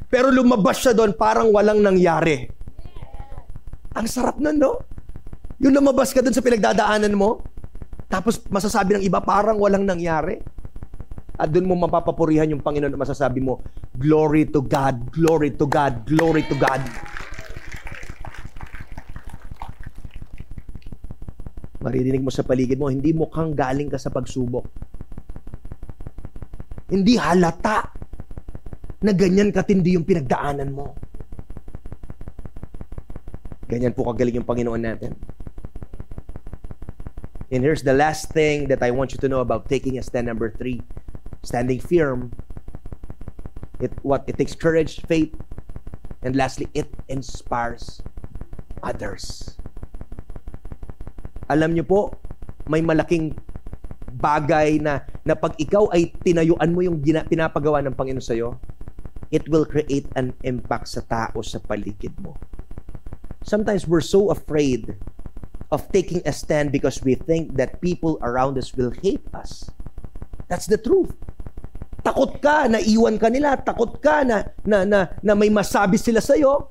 [0.07, 2.47] Pero lumabas siya doon parang walang nangyari.
[3.93, 4.80] Ang sarap nun, no?
[5.59, 7.43] Yung lumabas ka doon sa pinagdadaanan mo,
[8.07, 10.39] tapos masasabi ng iba parang walang nangyari.
[11.36, 13.59] At doon mo mapapapurihan yung Panginoon at masasabi mo,
[13.95, 16.80] Glory to God, glory to God, glory to God.
[21.80, 24.67] Maririnig mo sa paligid mo, hindi mukhang galing ka sa pagsubok.
[26.91, 27.88] Hindi halata
[28.99, 30.97] na ganyan katindi yung pinagdaanan mo.
[33.69, 35.13] Ganyan po kagaling yung Panginoon natin.
[37.49, 40.27] And here's the last thing that I want you to know about taking a stand
[40.27, 40.82] number three.
[41.41, 42.34] Standing firm.
[43.80, 45.32] It what it takes courage, faith,
[46.21, 48.03] and lastly, it inspires
[48.84, 49.59] others.
[51.50, 52.14] Alam niyo po,
[52.70, 53.34] may malaking
[54.20, 58.58] bagay na, na pag ikaw ay tinayuan mo yung gina, pinapagawa ng Panginoon sa'yo,
[59.34, 62.38] it will create an impact sa tao sa paligid mo.
[63.45, 64.93] Sometimes we're so afraid
[65.70, 69.70] of taking a stand because we think that people around us will hate us.
[70.50, 71.14] That's the truth.
[72.02, 76.22] Takot ka na iwan ka nila, takot ka na na na, na may masabi sila
[76.26, 76.70] sa iyo.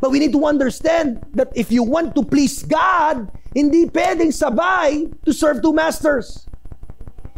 [0.00, 5.12] But we need to understand that if you want to please God, hindi pwedeng sabay
[5.28, 6.48] to serve two masters.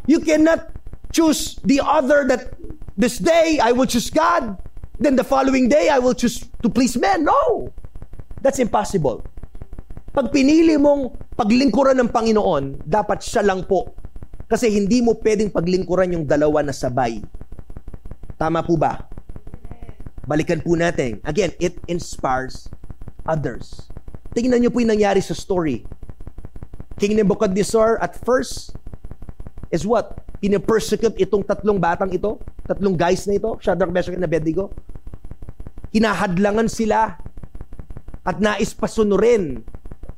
[0.06, 0.70] You cannot
[1.10, 2.54] choose the other that
[2.94, 4.56] this day I will choose God,
[5.02, 7.26] then the following day I will choose to please men.
[7.26, 7.74] No!
[8.38, 9.26] That's impossible.
[10.14, 13.90] Pag pinili mong paglingkuran ng Panginoon, dapat siya lang po.
[14.46, 17.18] Kasi hindi mo pwedeng paglingkuran yung dalawa na sabay.
[18.36, 19.11] Tama po ba?
[20.22, 21.18] Balikan po natin.
[21.26, 22.70] Again, it inspires
[23.26, 23.90] others.
[24.32, 25.82] Tingnan niyo po yung nangyari sa story.
[26.96, 28.78] King Nebuchadnezzar at first
[29.74, 30.22] is what?
[30.38, 34.70] Pinapersecute itong tatlong batang ito, tatlong guys na ito, Shadrach, Meshach, and Abednego.
[35.90, 37.18] Hinahadlangan sila
[38.22, 39.66] at nais pasunurin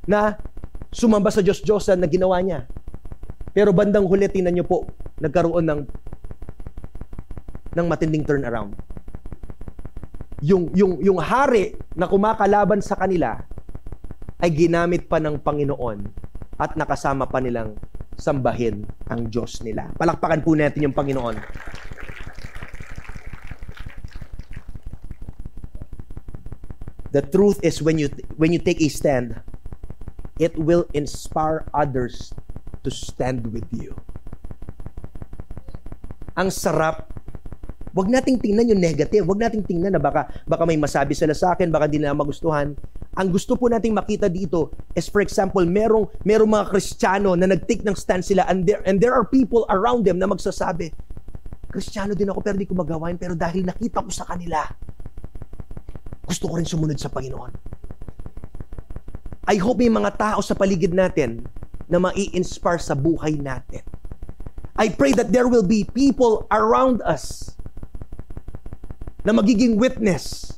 [0.05, 0.37] na
[0.93, 2.69] sumamba sa Diyos-Diyosan na ginawa niya.
[3.57, 4.85] Pero bandang huli, tingnan niyo po,
[5.17, 5.81] nagkaroon ng
[7.75, 8.71] ng matinding turnaround
[10.43, 13.39] yung, yung, yung hari na kumakalaban sa kanila
[14.43, 16.03] ay ginamit pa ng Panginoon
[16.59, 17.75] at nakasama pa nilang
[18.15, 19.91] sambahin ang Diyos nila.
[19.95, 21.39] Palakpakan po natin yung Panginoon.
[27.15, 29.39] The truth is when you when you take a stand,
[30.35, 32.35] it will inspire others
[32.83, 33.95] to stand with you.
[36.35, 37.04] Ang sarap
[37.95, 39.23] Huwag nating tingnan yung negative.
[39.23, 42.75] Huwag nating tingnan na baka, baka may masabi sila sa akin, baka di nila magustuhan.
[43.15, 47.87] Ang gusto po nating makita dito is for example, merong, merong mga Kristiyano na nag-take
[47.87, 50.91] ng stand sila and there, and there are people around them na magsasabi,
[51.71, 54.59] Kristiyano din ako pero di ko magawain pero dahil nakita ko sa kanila,
[56.27, 57.55] gusto ko rin sumunod sa Panginoon.
[59.47, 61.47] I hope may mga tao sa paligid natin
[61.87, 63.87] na mai-inspire sa buhay natin.
[64.75, 67.54] I pray that there will be people around us
[69.25, 70.55] na magiging witness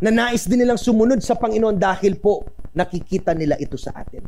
[0.00, 4.24] na nais din nilang sumunod sa Panginoon dahil po nakikita nila ito sa atin.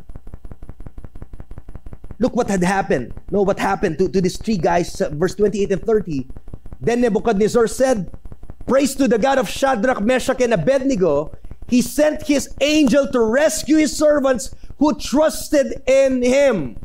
[2.21, 3.17] Look what had happened.
[3.33, 6.29] No, what happened to, to these three guys, verse 28 and 30.
[6.77, 8.13] Then Nebuchadnezzar said,
[8.69, 11.33] Praise to the God of Shadrach, Meshach, and Abednego.
[11.65, 16.77] He sent his angel to rescue his servants who trusted in him.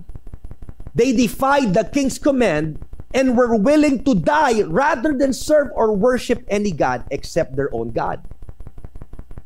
[0.94, 2.80] They defied the king's command
[3.14, 7.90] and were willing to die rather than serve or worship any God except their own
[7.90, 8.22] God.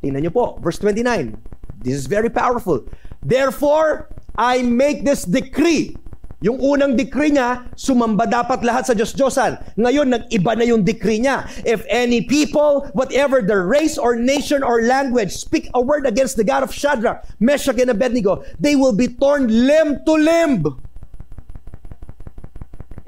[0.01, 1.37] Tingnan niyo po, verse 29.
[1.81, 2.85] This is very powerful.
[3.21, 5.97] Therefore, I make this decree.
[6.41, 9.77] Yung unang decree niya, sumamba dapat lahat sa Diyos-Diyosan.
[9.77, 11.45] Ngayon, nag-iba na yung decree niya.
[11.69, 16.45] If any people, whatever their race or nation or language, speak a word against the
[16.45, 20.81] God of Shadrach, Meshach, and Abednego, they will be torn limb to limb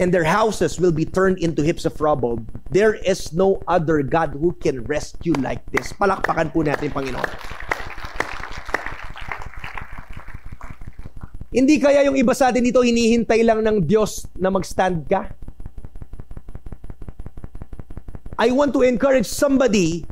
[0.03, 2.43] and their houses will be turned into heaps of rubble.
[2.75, 5.95] There is no other God who can rescue like this.
[5.95, 7.31] Palakpakan po natin, Panginoon.
[11.55, 15.31] Hindi kaya yung iba sa atin dito hinihintay lang ng Diyos na mag-stand ka?
[18.35, 20.03] I want to encourage somebody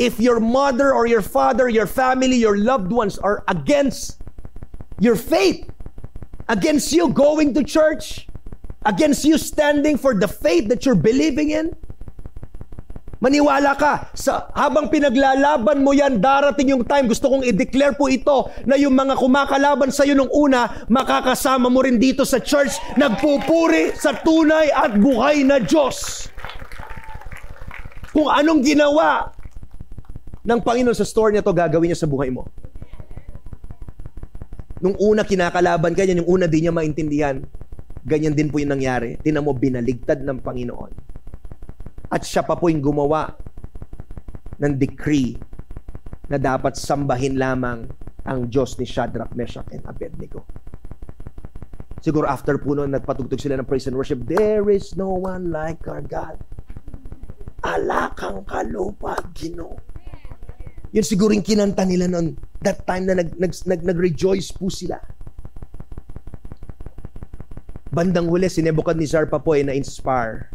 [0.00, 4.22] if your mother or your father, your family, your loved ones are against
[4.96, 5.68] your faith,
[6.48, 8.30] against you going to church,
[8.86, 11.74] against you standing for the faith that you're believing in,
[13.18, 18.46] Maniwala ka, sa, habang pinaglalaban mo yan, darating yung time, gusto kong i-declare po ito,
[18.62, 23.90] na yung mga kumakalaban sa iyo nung una, makakasama mo rin dito sa church, nagpupuri
[23.98, 26.30] sa tunay at buhay na Diyos.
[28.14, 29.34] Kung anong ginawa
[30.46, 32.46] ng Panginoon sa store niya to, gagawin niya sa buhay mo.
[34.78, 37.42] Nung una kinakalaban ka niya, yung una di niya maintindihan,
[38.08, 39.20] ganyan din po yung nangyari.
[39.20, 41.08] Tinan mo, binaligtad ng Panginoon
[42.08, 43.36] at siya pa po yung gumawa
[44.58, 45.36] ng decree
[46.28, 47.88] na dapat sambahin lamang
[48.24, 50.44] ang Diyos ni Shadrach, Meshach, and Abednego.
[52.00, 55.84] Siguro after po noon, nagpatugtog sila ng praise and worship, There is no one like
[55.88, 56.36] our God.
[57.64, 59.76] Alakang kalupa, Gino.
[60.94, 62.36] Yun siguro yung kinanta nila noon.
[62.64, 64.96] That time na nag, nag, nag, nag-rejoice po sila.
[67.88, 70.52] Bandang huli, si Nebuchadnezzar pa po ay na-inspire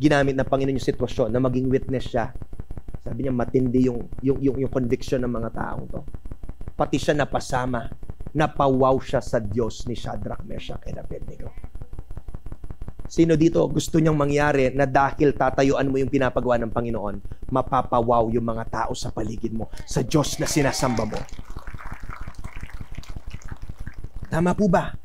[0.00, 2.32] ginamit ng Panginoon yung sitwasyon na maging witness siya.
[3.04, 6.00] Sabi niya matindi yung yung yung, yung conviction ng mga taong to.
[6.72, 7.84] Pati siya napasama,
[8.32, 11.52] napawaw siya sa Diyos ni Shadrach, Meshach, and Abednego.
[13.10, 17.16] Sino dito gusto niyang mangyari na dahil tatayuan mo yung pinapagawa ng Panginoon,
[17.50, 21.20] mapapawaw yung mga tao sa paligid mo, sa Diyos na sinasamba mo.
[24.30, 24.99] Tama po ba?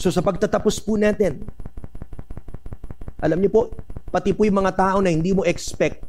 [0.00, 1.44] So sa pagtatapos po natin,
[3.20, 3.62] alam niyo po,
[4.08, 6.00] pati po yung mga tao na hindi mo expect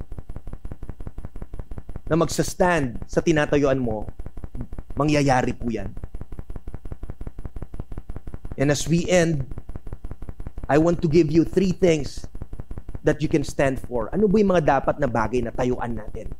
[2.07, 4.07] na magsastand sa tinatayuan mo,
[4.95, 5.91] mangyayari po yan.
[8.55, 9.43] And as we end,
[10.71, 12.23] I want to give you three things
[13.03, 14.07] that you can stand for.
[14.15, 16.31] Ano ba yung mga dapat na bagay na tayuan natin?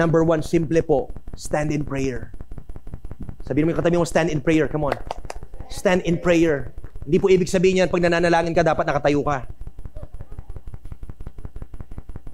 [0.00, 2.32] Number one, simple po, stand in prayer.
[3.44, 4.64] Sabihin mo yung katabi mo, stand in prayer.
[4.64, 4.96] Come on.
[5.70, 6.74] Stand in prayer.
[7.06, 9.48] Hindi po ibig sabihin yan, pag nananalangin ka, dapat nakatayo ka.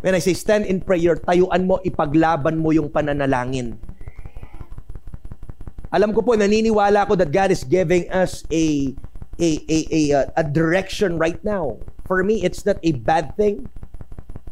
[0.01, 3.74] When I say stand in prayer, tayuan mo, ipaglaban mo yung pananalangin.
[5.91, 8.93] Alam ko po, naniniwala ko that God is giving us a,
[9.41, 10.01] a, a, a,
[10.39, 11.80] a direction right now.
[12.07, 13.66] For me, it's not a bad thing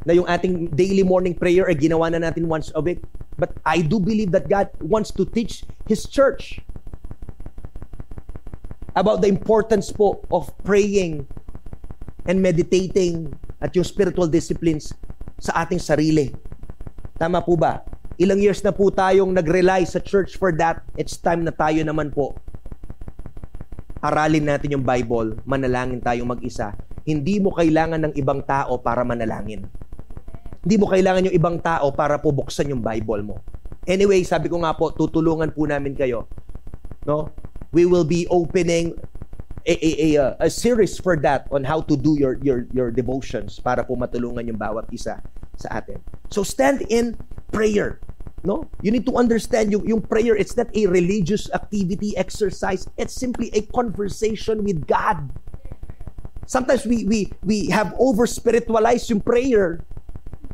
[0.09, 3.05] na yung ating daily morning prayer ay ginawa na natin once a week.
[3.37, 6.64] But I do believe that God wants to teach His church
[8.95, 11.27] about the importance po of praying
[12.25, 13.31] and meditating
[13.61, 14.95] at yung spiritual disciplines
[15.39, 16.33] sa ating sarili.
[17.19, 17.83] Tama po ba?
[18.15, 20.87] Ilang years na po tayong nag-rely sa church for that.
[20.95, 22.39] It's time na tayo naman po.
[24.05, 26.77] Aralin natin yung Bible, manalangin tayong mag-isa.
[27.03, 29.67] Hindi mo kailangan ng ibang tao para manalangin.
[30.65, 33.37] Hindi mo kailangan yung ibang tao para po buksan yung Bible mo.
[33.85, 36.25] Anyway, sabi ko nga po, tutulungan po namin kayo.
[37.05, 37.29] No?
[37.75, 38.95] We will be opening
[39.67, 43.59] a, a, a, a series for that on how to do your, your, your devotions
[43.59, 45.19] para po matulungan yung bawat isa
[45.59, 45.99] sa atin.
[46.31, 47.19] So stand in
[47.51, 47.99] prayer.
[48.45, 48.69] No?
[48.85, 52.87] You need to understand yung, yung prayer, it's not a religious activity, exercise.
[53.01, 55.33] It's simply a conversation with God.
[56.45, 59.81] Sometimes we, we, we have over-spiritualized yung prayer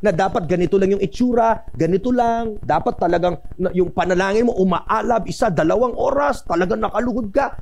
[0.01, 3.37] na dapat ganito lang yung itsura, ganito lang, dapat talagang
[3.77, 7.61] yung panalangin mo umaalab, isa, dalawang oras, talagang nakaluhod ka.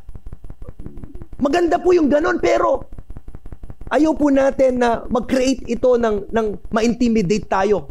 [1.43, 2.86] Maganda po yung ganon, pero
[3.91, 7.91] ayaw po natin na mag-create ito ng, ng ma-intimidate tayo.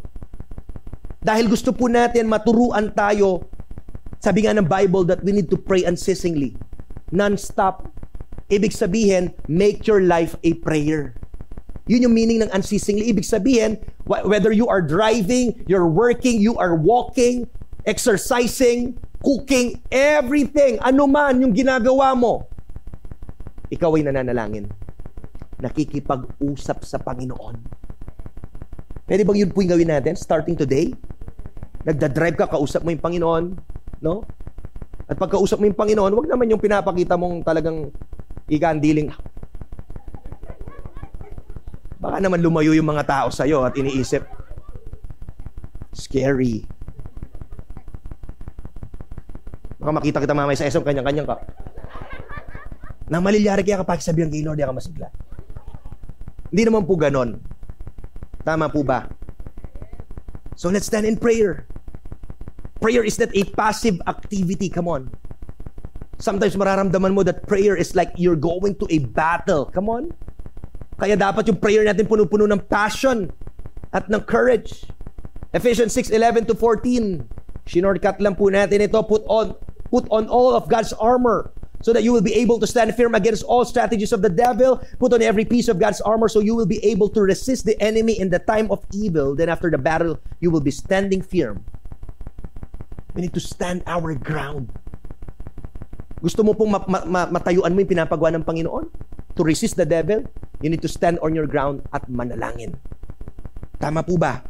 [1.19, 3.51] Dahil gusto po natin maturuan tayo,
[4.23, 6.55] sabi nga ng Bible that we need to pray unceasingly,
[7.11, 7.91] non-stop.
[8.47, 11.19] Ibig sabihin, make your life a prayer.
[11.87, 13.07] Yun yung meaning ng unceasingly.
[13.09, 17.47] Ibig sabihin, whether you are driving, you're working, you are walking,
[17.87, 22.45] exercising, cooking, everything, ano man yung ginagawa mo,
[23.71, 24.67] ikaw ay nananalangin.
[25.63, 27.55] Nakikipag-usap sa Panginoon.
[29.07, 30.91] Pwede bang yun po yung gawin natin starting today?
[31.87, 33.43] Nagda-drive ka, kausap mo yung Panginoon,
[34.03, 34.27] no?
[35.07, 37.95] At pagkausap mo yung Panginoon, wag naman yung pinapakita mong talagang
[38.51, 39.15] ikandiling.
[41.97, 44.21] Baka naman lumayo yung mga tao sa'yo at iniisip,
[45.97, 46.65] scary.
[49.81, 51.37] Baka makita kita mamaya sa SM, kanyang-kanyang ka.
[53.07, 55.09] Nang malilyari kaya kapag sabihan kay Lord, ka masigla.
[56.53, 57.39] Hindi naman po ganon.
[58.43, 59.09] Tama po ba?
[60.55, 61.67] So let's stand in prayer.
[62.77, 64.69] Prayer is not a passive activity.
[64.69, 65.09] Come on.
[66.17, 69.69] Sometimes mararamdaman mo that prayer is like you're going to a battle.
[69.69, 70.13] Come on.
[70.97, 73.29] Kaya dapat yung prayer natin puno-puno ng passion
[73.93, 74.85] at ng courage.
[75.53, 77.21] Ephesians 6:11 to 14.
[77.69, 78.97] Shinortcut lang po natin ito.
[79.05, 79.53] Put on
[79.93, 81.53] put on all of God's armor
[81.85, 84.81] so that you will be able to stand firm against all strategies of the devil.
[84.97, 87.77] Put on every piece of God's armor so you will be able to resist the
[87.77, 89.37] enemy in the time of evil.
[89.37, 91.61] Then after the battle, you will be standing firm.
[93.13, 94.73] We need to stand our ground.
[96.17, 98.89] Gusto mo pong ma- ma- matayuan mo yung pinapagawa ng Panginoon?
[99.37, 100.25] To resist the devil,
[100.61, 102.73] you need to stand on your ground at manalangin.
[103.77, 104.41] Tama po ba?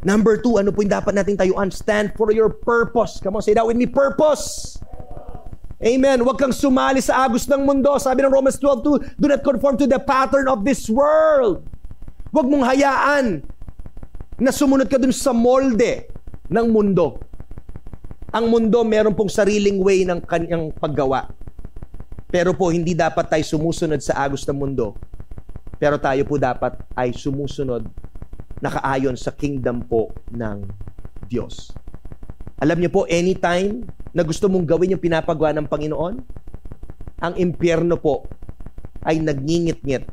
[0.00, 1.68] Number two, ano po yung dapat nating tayuan?
[1.68, 3.20] Stand for your purpose.
[3.20, 4.80] Come on, say that with me, purpose.
[5.80, 6.20] Amen.
[6.20, 7.96] Huwag kang sumali sa agos ng mundo.
[7.96, 11.64] Sabi ng Romans 12.2, Do not conform to the pattern of this world.
[12.32, 13.44] Huwag mong hayaan
[14.40, 16.08] na sumunod ka dun sa molde
[16.48, 17.20] ng mundo.
[18.32, 21.28] Ang mundo meron pong sariling way ng kanyang paggawa.
[22.30, 24.94] Pero po, hindi dapat tayo sumusunod sa agos ng mundo.
[25.82, 27.90] Pero tayo po dapat ay sumusunod
[28.62, 30.62] nakaayon sa kingdom po ng
[31.26, 31.74] Diyos.
[32.62, 33.82] Alam niyo po, anytime
[34.14, 36.14] na gusto mong gawin yung pinapagawa ng Panginoon,
[37.20, 38.28] ang impyerno po
[39.02, 40.04] ay nagngingit-ngit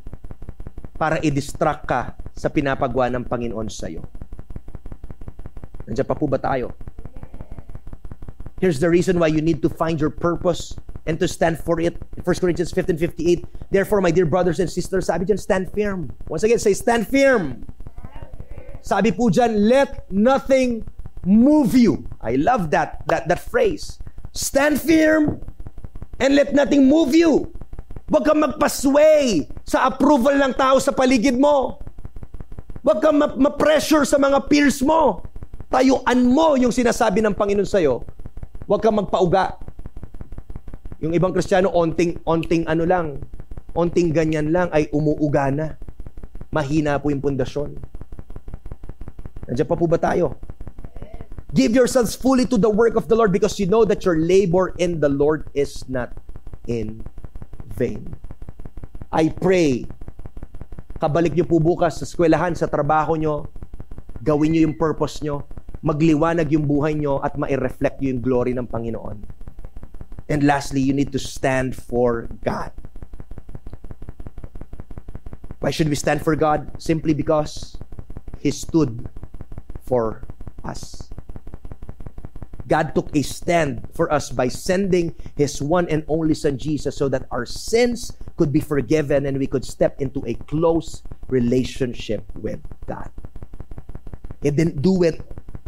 [0.96, 2.02] para i-distract ka
[2.34, 4.02] sa pinapagawa ng Panginoon sa iyo.
[5.86, 6.72] Nandiyan pa po ba tayo?
[8.60, 10.74] Here's the reason why you need to find your purpose
[11.06, 11.96] and to stand for it.
[12.26, 13.46] 1 Corinthians 15:58.
[13.70, 16.10] Therefore, my dear brothers and sisters, sabi dyan, stand firm.
[16.28, 17.64] Once again, say, stand firm.
[18.82, 20.82] Sabi po dyan, let nothing
[21.22, 22.08] move you.
[22.24, 24.00] I love that, that, that phrase.
[24.34, 25.44] Stand firm
[26.20, 27.52] and let nothing move you.
[28.08, 31.84] Huwag kang magpasway sa approval ng tao sa paligid mo.
[32.88, 35.20] Huwag kang ma-pressure sa mga peers mo.
[35.68, 38.00] Tayuan mo yung sinasabi ng Panginoon sa'yo.
[38.68, 39.56] Huwag kang magpauga.
[41.00, 43.24] Yung ibang Kristiyano, onting, onting ano lang,
[43.72, 45.80] onting ganyan lang ay umuuga na.
[46.52, 47.80] Mahina po yung pundasyon.
[49.48, 50.36] Nandiyan pa po ba tayo?
[51.56, 54.76] Give yourselves fully to the work of the Lord because you know that your labor
[54.76, 56.12] in the Lord is not
[56.68, 57.08] in
[57.72, 58.20] vain.
[59.08, 59.88] I pray,
[61.00, 63.48] kabalik niyo po bukas sa eskwelahan, sa trabaho niyo,
[64.20, 65.48] gawin niyo yung purpose niyo,
[65.88, 69.24] magliwanag yung buhay niyo at ma-reflect yung glory ng Panginoon.
[70.28, 72.76] And lastly, you need to stand for God.
[75.64, 76.76] Why should we stand for God?
[76.78, 77.80] Simply because
[78.44, 79.08] He stood
[79.88, 80.28] for
[80.68, 81.08] us.
[82.68, 87.08] God took a stand for us by sending His one and only Son Jesus so
[87.08, 92.60] that our sins could be forgiven and we could step into a close relationship with
[92.86, 93.10] God.
[94.44, 95.24] He didn't do it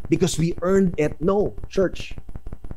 [0.10, 1.22] because we earned it.
[1.22, 2.18] No, church.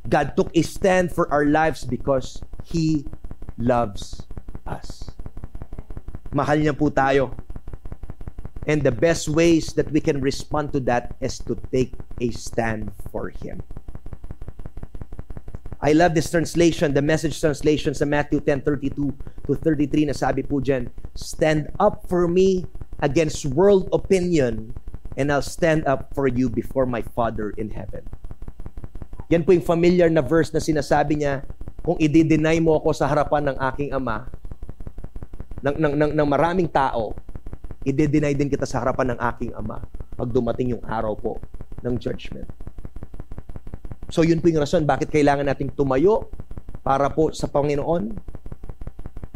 [0.08, 3.08] God took a stand for our lives because He
[3.56, 4.22] loves
[4.68, 5.10] us.
[6.30, 7.32] Mahal niya po tayo.
[8.68, 12.94] And the best ways that we can respond to that is to take a stand
[13.10, 13.64] for Him.
[15.82, 19.10] I love this translation, the message translation sa Matthew 10:32
[19.50, 20.86] to 33 na sabi po diyan,
[21.18, 22.62] stand up for me
[23.02, 24.70] against world opinion
[25.16, 28.04] and I'll stand up for you before my Father in heaven.
[29.32, 31.44] Yan po yung familiar na verse na sinasabi niya,
[31.82, 34.28] kung i-deny mo ako sa harapan ng aking ama,
[35.64, 37.16] ng, ng, ng, ng maraming tao,
[37.82, 39.82] i-deny din kita sa harapan ng aking ama
[40.14, 41.42] pag dumating yung araw po
[41.82, 42.46] ng judgment.
[44.12, 46.28] So yun po yung rason bakit kailangan nating tumayo
[46.84, 48.12] para po sa Panginoon.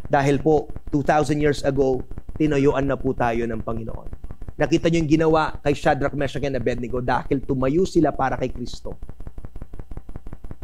[0.07, 2.05] Dahil po 2,000 years ago,
[2.39, 4.26] tinayuan na po tayo ng Panginoon.
[4.57, 8.97] Nakita niyo yung ginawa kay Shadrach, Meshach, and Abednego dahil tumayo sila para kay Kristo.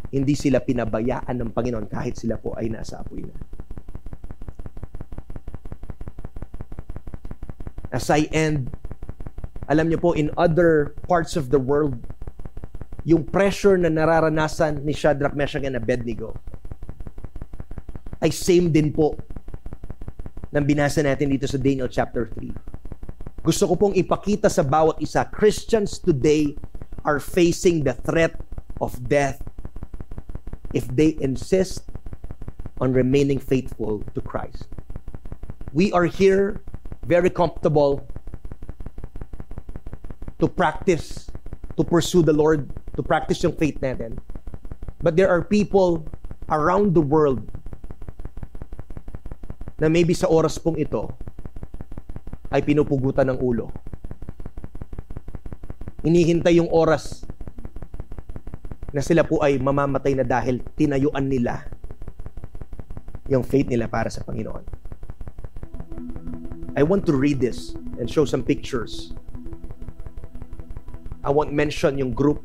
[0.08, 3.36] Hindi sila pinabayaan ng Panginoon kahit sila po ay nasa apoy na.
[7.92, 8.72] As I end,
[9.68, 12.00] alam niyo po, in other parts of the world,
[13.04, 16.32] yung pressure na nararanasan ni Shadrach, Meshach, and Abednego
[18.22, 19.18] ay same din po
[20.54, 22.81] ng binasa natin dito sa Daniel chapter 3.
[23.42, 26.54] Gusto ko pong ipakita sa bawat isa, Christians today
[27.02, 28.38] are facing the threat
[28.78, 29.42] of death
[30.70, 31.82] if they insist
[32.78, 34.70] on remaining faithful to Christ.
[35.74, 36.62] We are here
[37.02, 38.06] very comfortable
[40.38, 41.26] to practice,
[41.74, 44.22] to pursue the Lord to practice yung faith natin.
[45.02, 46.06] But there are people
[46.46, 47.42] around the world
[49.82, 51.10] na maybe sa oras pong ito
[52.52, 53.72] ay pinupugutan ng ulo.
[56.04, 57.24] Inihintay yung oras
[58.92, 61.64] na sila po ay mamamatay na dahil tinayuan nila
[63.32, 64.62] yung faith nila para sa Panginoon.
[66.76, 69.16] I want to read this and show some pictures.
[71.22, 72.42] I won't mention yung group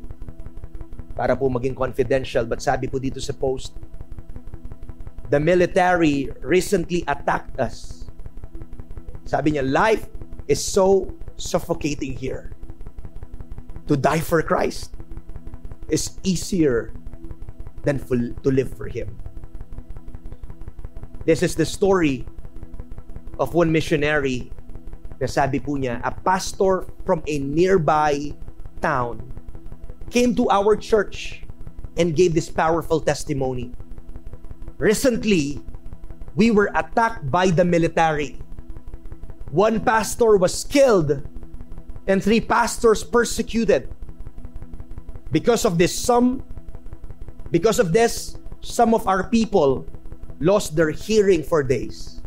[1.18, 2.46] para po maging confidential.
[2.46, 3.74] But sabi po dito sa post,
[5.34, 7.97] the military recently attacked us.
[9.28, 10.08] Sabi niya, life
[10.48, 12.56] is so suffocating here.
[13.92, 14.96] To die for Christ
[15.92, 16.96] is easier
[17.84, 19.12] than to live for Him.
[21.28, 22.24] This is the story
[23.36, 24.48] of one missionary
[25.20, 28.32] na sabi po niya, a pastor from a nearby
[28.80, 29.20] town
[30.08, 31.44] came to our church
[32.00, 33.74] and gave this powerful testimony.
[34.78, 35.60] Recently,
[36.38, 38.38] we were attacked by the military.
[39.50, 41.24] One pastor was killed
[42.06, 43.88] and three pastors persecuted.
[45.32, 46.44] Because of this, some
[47.50, 49.88] because of this, some of our people
[50.40, 52.20] lost their hearing for days.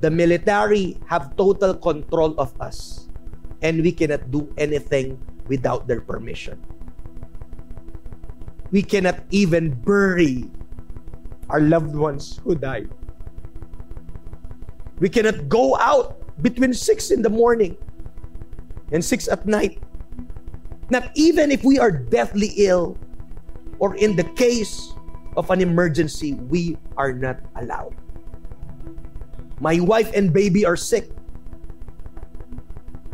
[0.00, 3.08] The military have total control of us
[3.62, 5.16] and we cannot do anything
[5.48, 6.60] without their permission.
[8.70, 10.50] We cannot even bury
[11.48, 12.90] our loved ones who died.
[14.98, 17.76] We cannot go out between 6 in the morning
[18.92, 19.82] and 6 at night.
[20.90, 22.96] Not even if we are deathly ill
[23.78, 24.92] or in the case
[25.36, 27.94] of an emergency, we are not allowed.
[29.60, 31.10] My wife and baby are sick.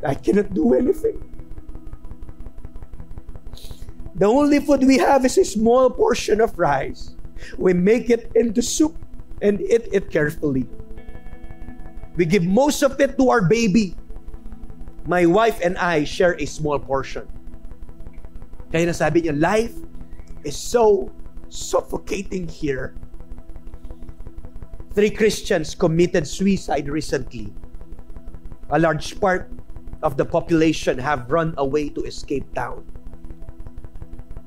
[0.04, 1.22] I cannot do anything.
[4.14, 7.14] The only food we have is a small portion of rice.
[7.56, 8.94] We make it into soup
[9.40, 10.68] and eat it carefully.
[12.16, 13.96] We give most of it to our baby.
[15.06, 17.26] My wife and I share a small portion.
[18.70, 19.74] Kaya nasabi niya, life
[20.44, 21.10] is so
[21.48, 22.94] suffocating here.
[24.92, 27.52] Three Christians committed suicide recently.
[28.70, 29.48] A large part
[30.04, 32.84] of the population have run away to escape town.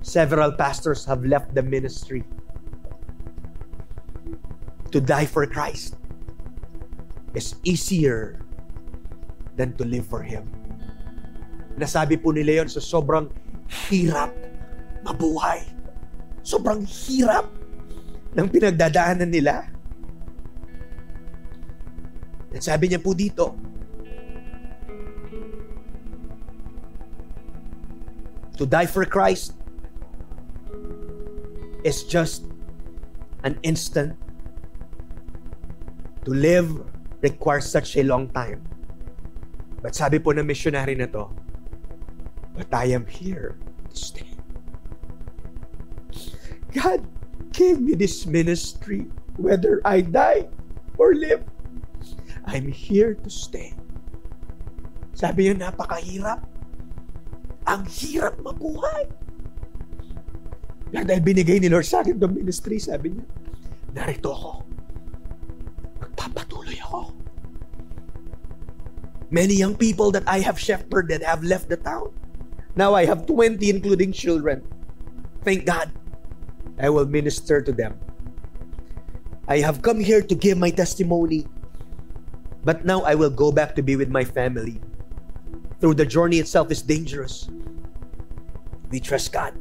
[0.02, 2.24] Several pastors have left the ministry
[4.94, 5.98] to die for Christ
[7.36, 8.40] is easier
[9.60, 10.48] than to live for Him.
[11.76, 13.28] Nasabi po nila yon sa sobrang
[13.88, 14.32] hirap
[15.04, 15.68] mabuhay.
[16.42, 17.52] Sobrang hirap
[18.36, 19.68] ng pinagdadaanan nila.
[22.56, 23.52] At sabi niya po dito,
[28.56, 29.60] to die for Christ
[31.84, 32.48] is just
[33.44, 34.16] an instant.
[36.24, 38.64] To live requires such a long time.
[39.86, 41.30] But sabi po ng missionary na to,
[42.58, 43.60] but I am here
[43.92, 44.32] to stay.
[46.76, 47.06] God
[47.56, 49.08] gave me this ministry
[49.38, 50.50] whether I die
[50.98, 51.44] or live.
[52.46, 53.74] I'm here to stay.
[55.16, 56.44] Sabi niya, napakahirap.
[57.66, 59.10] Ang hirap mabuhay.
[60.94, 63.26] Dahil binigay ni Lord sa akin itong ministry, sabi niya,
[63.96, 64.52] narito ako.
[66.16, 67.12] Magpapatuloy ako.
[69.32, 72.14] Many young people that I have shepherded have left the town.
[72.76, 74.64] Now I have 20 including children.
[75.44, 75.92] Thank God.
[76.80, 78.00] I will minister to them.
[79.48, 81.48] I have come here to give my testimony.
[82.64, 84.82] But now I will go back to be with my family.
[85.80, 87.48] Through the journey itself is dangerous.
[88.90, 89.54] We trust God.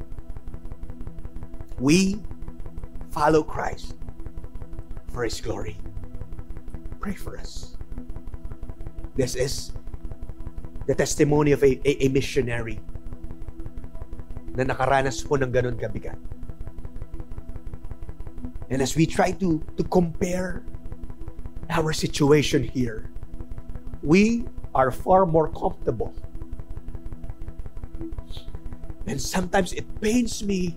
[1.79, 2.23] We
[3.11, 3.95] follow Christ
[5.13, 5.77] for His glory.
[7.05, 7.77] Pray for us.
[9.13, 9.77] This is
[10.89, 12.81] the testimony of a, a, a missionary
[14.57, 16.17] na nakaranas po ng ganun kabigat.
[18.73, 20.65] And as we try to, to compare
[21.69, 23.13] our situation here,
[24.01, 26.17] we are far more comfortable.
[29.05, 30.73] And sometimes it pains me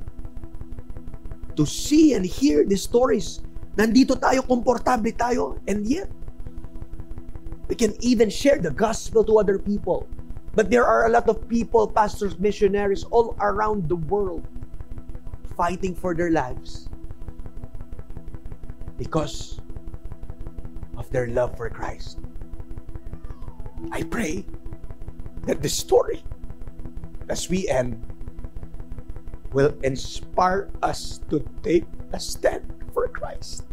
[1.56, 3.47] to see and hear the stories.
[3.78, 6.10] Nandito tayo, komportable tayo, and yet,
[7.70, 10.10] we can even share the gospel to other people.
[10.58, 14.42] But there are a lot of people, pastors, missionaries all around the world
[15.54, 16.90] fighting for their lives
[18.98, 19.62] because
[20.98, 22.18] of their love for Christ.
[23.94, 24.46] I pray
[25.46, 26.26] that the story,
[27.30, 28.02] as we end,
[29.54, 33.67] will inspire us to take a stand for Christ.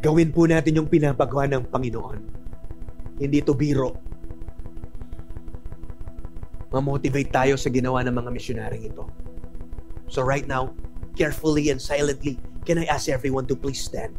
[0.00, 2.18] Gawin po natin yung pinapagawa ng Panginoon.
[3.20, 4.00] Hindi to biro.
[6.72, 9.04] Ma-motivate tayo sa ginawa ng mga misyonaring ito.
[10.08, 10.72] So right now,
[11.20, 14.16] carefully and silently, can I ask everyone to please stand?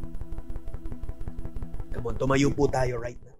[1.98, 3.31] Come on, tumayo po tayo right now.